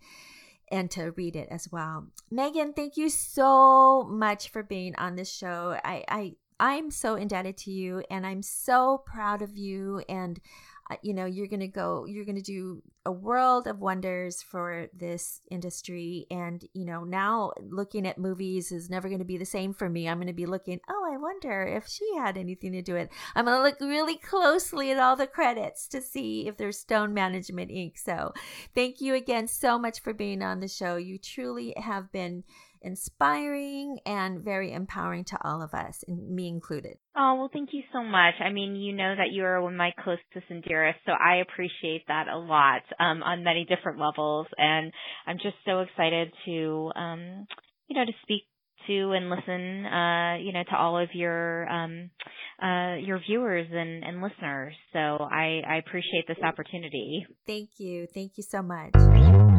And 0.71 0.89
to 0.91 1.11
read 1.11 1.35
it 1.35 1.49
as 1.51 1.71
well. 1.71 2.07
Megan, 2.29 2.73
thank 2.73 2.97
you 2.97 3.09
so 3.09 4.03
much 4.03 4.49
for 4.49 4.63
being 4.63 4.95
on 4.95 5.15
this 5.15 5.31
show. 5.31 5.77
I, 5.83 6.03
I 6.07 6.35
I'm 6.59 6.91
so 6.91 7.15
indebted 7.15 7.57
to 7.57 7.71
you 7.71 8.03
and 8.11 8.25
I'm 8.25 8.43
so 8.43 9.03
proud 9.03 9.41
of 9.41 9.57
you 9.57 10.03
and 10.07 10.39
you 11.01 11.13
know 11.13 11.25
you're 11.25 11.47
going 11.47 11.59
to 11.59 11.67
go 11.67 12.05
you're 12.07 12.25
going 12.25 12.35
to 12.35 12.41
do 12.41 12.81
a 13.05 13.11
world 13.11 13.67
of 13.67 13.79
wonders 13.79 14.43
for 14.43 14.87
this 14.93 15.41
industry 15.49 16.27
and 16.29 16.63
you 16.73 16.85
know 16.85 17.03
now 17.03 17.51
looking 17.69 18.07
at 18.07 18.17
movies 18.17 18.71
is 18.71 18.89
never 18.89 19.07
going 19.07 19.19
to 19.19 19.25
be 19.25 19.37
the 19.37 19.45
same 19.45 19.73
for 19.73 19.89
me. 19.89 20.07
I'm 20.07 20.17
going 20.17 20.27
to 20.27 20.33
be 20.33 20.45
looking 20.45 20.79
oh 20.89 21.09
i 21.11 21.17
wonder 21.17 21.63
if 21.63 21.87
she 21.87 22.07
had 22.17 22.37
anything 22.37 22.73
to 22.73 22.81
do 22.81 22.93
with 22.93 23.03
it. 23.03 23.11
I'm 23.35 23.45
going 23.45 23.57
to 23.57 23.63
look 23.63 23.79
really 23.81 24.17
closely 24.17 24.91
at 24.91 24.99
all 24.99 25.15
the 25.15 25.27
credits 25.27 25.87
to 25.89 26.01
see 26.01 26.47
if 26.47 26.57
there's 26.57 26.79
stone 26.79 27.13
management 27.13 27.71
inc. 27.71 27.97
So 27.97 28.33
thank 28.75 29.01
you 29.01 29.15
again 29.15 29.47
so 29.47 29.77
much 29.77 30.01
for 30.01 30.13
being 30.13 30.41
on 30.41 30.59
the 30.59 30.67
show. 30.67 30.95
You 30.95 31.17
truly 31.17 31.73
have 31.77 32.11
been 32.11 32.43
inspiring 32.81 33.99
and 34.05 34.43
very 34.43 34.73
empowering 34.73 35.23
to 35.25 35.37
all 35.43 35.61
of 35.61 35.73
us, 35.73 36.03
and 36.07 36.35
me 36.35 36.47
included. 36.47 36.97
Oh, 37.15 37.35
well, 37.35 37.49
thank 37.51 37.69
you 37.73 37.83
so 37.93 38.03
much. 38.03 38.35
I 38.39 38.51
mean, 38.51 38.75
you 38.75 38.93
know 38.93 39.15
that 39.15 39.31
you 39.31 39.43
are 39.43 39.61
one 39.61 39.73
of 39.73 39.77
my 39.77 39.91
closest 40.03 40.49
and 40.49 40.63
dearest, 40.63 40.99
so 41.05 41.11
I 41.11 41.37
appreciate 41.37 42.03
that 42.07 42.27
a 42.27 42.37
lot 42.37 42.81
um, 42.99 43.23
on 43.23 43.43
many 43.43 43.65
different 43.65 43.99
levels. 43.99 44.47
And 44.57 44.91
I'm 45.27 45.37
just 45.37 45.55
so 45.65 45.81
excited 45.81 46.31
to, 46.45 46.91
um, 46.95 47.47
you 47.87 47.97
know, 47.97 48.05
to 48.05 48.13
speak 48.23 48.43
to 48.87 49.11
and 49.11 49.29
listen, 49.29 49.85
uh, 49.85 50.37
you 50.37 50.53
know, 50.53 50.63
to 50.63 50.75
all 50.75 50.97
of 50.97 51.09
your 51.13 51.69
um, 51.69 52.09
uh, 52.61 52.95
your 52.95 53.19
viewers 53.19 53.67
and, 53.71 54.03
and 54.03 54.21
listeners. 54.21 54.73
So 54.93 54.99
I, 54.99 55.61
I 55.67 55.77
appreciate 55.77 56.27
this 56.27 56.37
opportunity. 56.43 57.25
Thank 57.47 57.69
you. 57.77 58.07
Thank 58.13 58.33
you 58.37 58.43
so 58.43 58.61
much. 58.61 59.50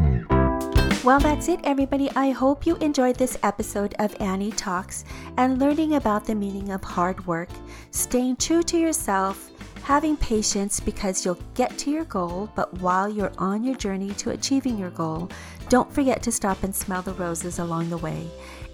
Well, 1.03 1.19
that's 1.19 1.49
it, 1.49 1.59
everybody. 1.65 2.09
I 2.15 2.29
hope 2.29 2.65
you 2.65 2.77
enjoyed 2.77 3.17
this 3.17 3.37
episode 3.43 3.93
of 3.99 4.15
Annie 4.21 4.53
Talks 4.53 5.03
and 5.35 5.59
learning 5.59 5.95
about 5.95 6.23
the 6.23 6.33
meaning 6.33 6.71
of 6.71 6.81
hard 6.81 7.27
work, 7.27 7.49
staying 7.91 8.37
true 8.37 8.63
to 8.63 8.77
yourself, 8.77 9.51
having 9.83 10.15
patience 10.15 10.79
because 10.79 11.25
you'll 11.25 11.37
get 11.55 11.77
to 11.79 11.91
your 11.91 12.05
goal, 12.05 12.49
but 12.55 12.73
while 12.79 13.09
you're 13.09 13.33
on 13.37 13.65
your 13.65 13.75
journey 13.75 14.13
to 14.13 14.29
achieving 14.29 14.77
your 14.77 14.91
goal, 14.91 15.29
don't 15.67 15.91
forget 15.91 16.23
to 16.23 16.31
stop 16.31 16.63
and 16.63 16.73
smell 16.73 17.01
the 17.01 17.13
roses 17.15 17.59
along 17.59 17.89
the 17.89 17.97
way. 17.97 18.25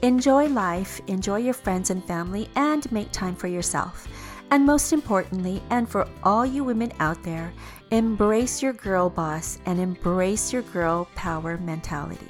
Enjoy 0.03 0.45
life, 0.45 1.01
enjoy 1.07 1.38
your 1.38 1.55
friends 1.55 1.89
and 1.89 2.05
family, 2.05 2.47
and 2.55 2.91
make 2.91 3.11
time 3.11 3.36
for 3.36 3.47
yourself. 3.47 4.07
And 4.51 4.65
most 4.65 4.93
importantly, 4.93 5.61
and 5.69 5.87
for 5.87 6.07
all 6.23 6.45
you 6.45 6.63
women 6.63 6.91
out 6.99 7.21
there, 7.23 7.53
Embrace 7.91 8.61
your 8.61 8.73
girl 8.73 9.09
boss 9.09 9.57
and 9.65 9.79
embrace 9.79 10.53
your 10.53 10.61
girl 10.61 11.07
power 11.15 11.57
mentality. 11.57 12.27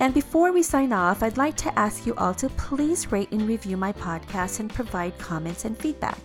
And 0.00 0.14
before 0.14 0.52
we 0.52 0.62
sign 0.62 0.90
off, 0.90 1.22
I'd 1.22 1.36
like 1.36 1.56
to 1.58 1.78
ask 1.78 2.06
you 2.06 2.14
all 2.16 2.32
to 2.34 2.48
please 2.48 3.12
rate 3.12 3.30
and 3.30 3.46
review 3.46 3.76
my 3.76 3.92
podcast 3.92 4.60
and 4.60 4.72
provide 4.72 5.18
comments 5.18 5.66
and 5.66 5.76
feedback. 5.76 6.16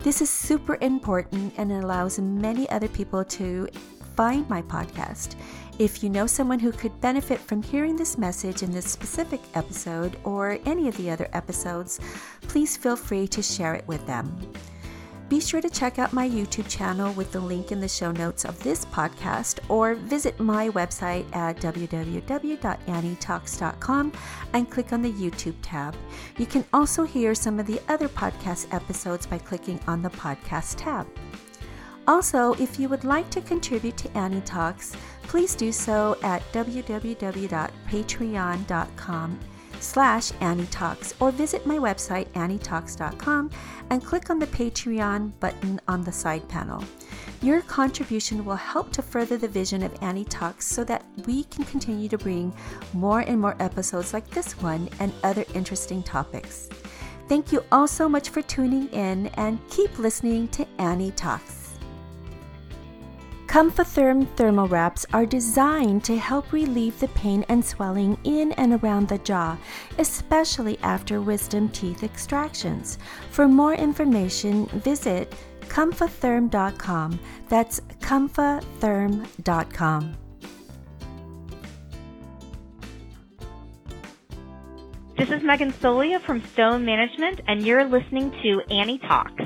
This 0.00 0.20
is 0.20 0.28
super 0.28 0.76
important 0.80 1.54
and 1.56 1.70
allows 1.70 2.18
many 2.18 2.68
other 2.68 2.88
people 2.88 3.24
to 3.24 3.68
find 4.16 4.48
my 4.50 4.62
podcast. 4.62 5.36
If 5.78 6.02
you 6.02 6.08
know 6.08 6.26
someone 6.26 6.58
who 6.58 6.72
could 6.72 7.02
benefit 7.02 7.38
from 7.38 7.62
hearing 7.62 7.96
this 7.96 8.16
message 8.16 8.62
in 8.62 8.70
this 8.70 8.90
specific 8.90 9.42
episode 9.54 10.16
or 10.24 10.58
any 10.64 10.88
of 10.88 10.96
the 10.96 11.10
other 11.10 11.28
episodes, 11.34 12.00
please 12.42 12.78
feel 12.78 12.96
free 12.96 13.28
to 13.28 13.42
share 13.42 13.74
it 13.74 13.86
with 13.86 14.06
them. 14.06 14.34
Be 15.28 15.38
sure 15.38 15.60
to 15.60 15.68
check 15.68 15.98
out 15.98 16.14
my 16.14 16.26
YouTube 16.26 16.66
channel 16.68 17.12
with 17.12 17.30
the 17.32 17.40
link 17.40 17.72
in 17.72 17.80
the 17.80 17.88
show 17.88 18.10
notes 18.12 18.46
of 18.46 18.62
this 18.62 18.86
podcast 18.86 19.58
or 19.68 19.96
visit 19.96 20.40
my 20.40 20.70
website 20.70 21.26
at 21.34 21.58
www.annietalks.com 21.58 24.12
and 24.54 24.70
click 24.70 24.94
on 24.94 25.02
the 25.02 25.12
YouTube 25.12 25.56
tab. 25.60 25.94
You 26.38 26.46
can 26.46 26.64
also 26.72 27.02
hear 27.02 27.34
some 27.34 27.60
of 27.60 27.66
the 27.66 27.82
other 27.88 28.08
podcast 28.08 28.72
episodes 28.72 29.26
by 29.26 29.36
clicking 29.38 29.78
on 29.86 30.00
the 30.00 30.10
podcast 30.10 30.76
tab. 30.78 31.06
Also, 32.08 32.52
if 32.54 32.78
you 32.78 32.88
would 32.88 33.04
like 33.04 33.28
to 33.30 33.40
contribute 33.40 33.96
to 33.96 34.16
Annie 34.16 34.40
Talks, 34.42 34.94
please 35.24 35.56
do 35.56 35.72
so 35.72 36.16
at 36.22 36.40
www.patreon.com 36.52 39.40
slash 39.80 40.32
Annie 40.40 40.66
Talks 40.66 41.14
or 41.20 41.30
visit 41.30 41.66
my 41.66 41.78
website 41.78 42.26
annietalks.com 42.28 43.50
and 43.90 44.04
click 44.04 44.30
on 44.30 44.38
the 44.38 44.46
Patreon 44.46 45.32
button 45.40 45.80
on 45.88 46.04
the 46.04 46.12
side 46.12 46.48
panel. 46.48 46.82
Your 47.42 47.60
contribution 47.62 48.44
will 48.44 48.56
help 48.56 48.92
to 48.92 49.02
further 49.02 49.36
the 49.36 49.48
vision 49.48 49.82
of 49.82 49.94
Annie 50.02 50.24
Talks 50.24 50.66
so 50.66 50.84
that 50.84 51.04
we 51.26 51.44
can 51.44 51.64
continue 51.64 52.08
to 52.08 52.18
bring 52.18 52.54
more 52.92 53.20
and 53.20 53.40
more 53.40 53.56
episodes 53.60 54.14
like 54.14 54.28
this 54.30 54.60
one 54.62 54.88
and 55.00 55.12
other 55.22 55.44
interesting 55.54 56.02
topics. 56.02 56.68
Thank 57.28 57.52
you 57.52 57.64
all 57.72 57.88
so 57.88 58.08
much 58.08 58.30
for 58.30 58.42
tuning 58.42 58.88
in 58.88 59.26
and 59.34 59.58
keep 59.68 59.98
listening 59.98 60.48
to 60.48 60.66
Annie 60.78 61.10
Talks. 61.10 61.65
Comfotherm 63.56 64.28
thermal 64.36 64.68
wraps 64.68 65.06
are 65.14 65.24
designed 65.24 66.04
to 66.04 66.18
help 66.18 66.52
relieve 66.52 67.00
the 67.00 67.08
pain 67.08 67.42
and 67.48 67.64
swelling 67.64 68.18
in 68.22 68.52
and 68.52 68.74
around 68.74 69.08
the 69.08 69.16
jaw, 69.16 69.56
especially 69.96 70.78
after 70.82 71.22
wisdom 71.22 71.70
teeth 71.70 72.04
extractions. 72.04 72.98
For 73.30 73.48
more 73.48 73.72
information, 73.72 74.66
visit 74.66 75.34
comfotherm.com. 75.68 77.18
That's 77.48 77.80
comfotherm.com. 78.00 80.16
This 85.16 85.30
is 85.30 85.42
Megan 85.42 85.72
Soliah 85.72 86.20
from 86.20 86.42
Stone 86.52 86.84
Management, 86.84 87.40
and 87.48 87.64
you're 87.64 87.86
listening 87.86 88.32
to 88.42 88.60
Annie 88.70 88.98
Talks. 88.98 89.42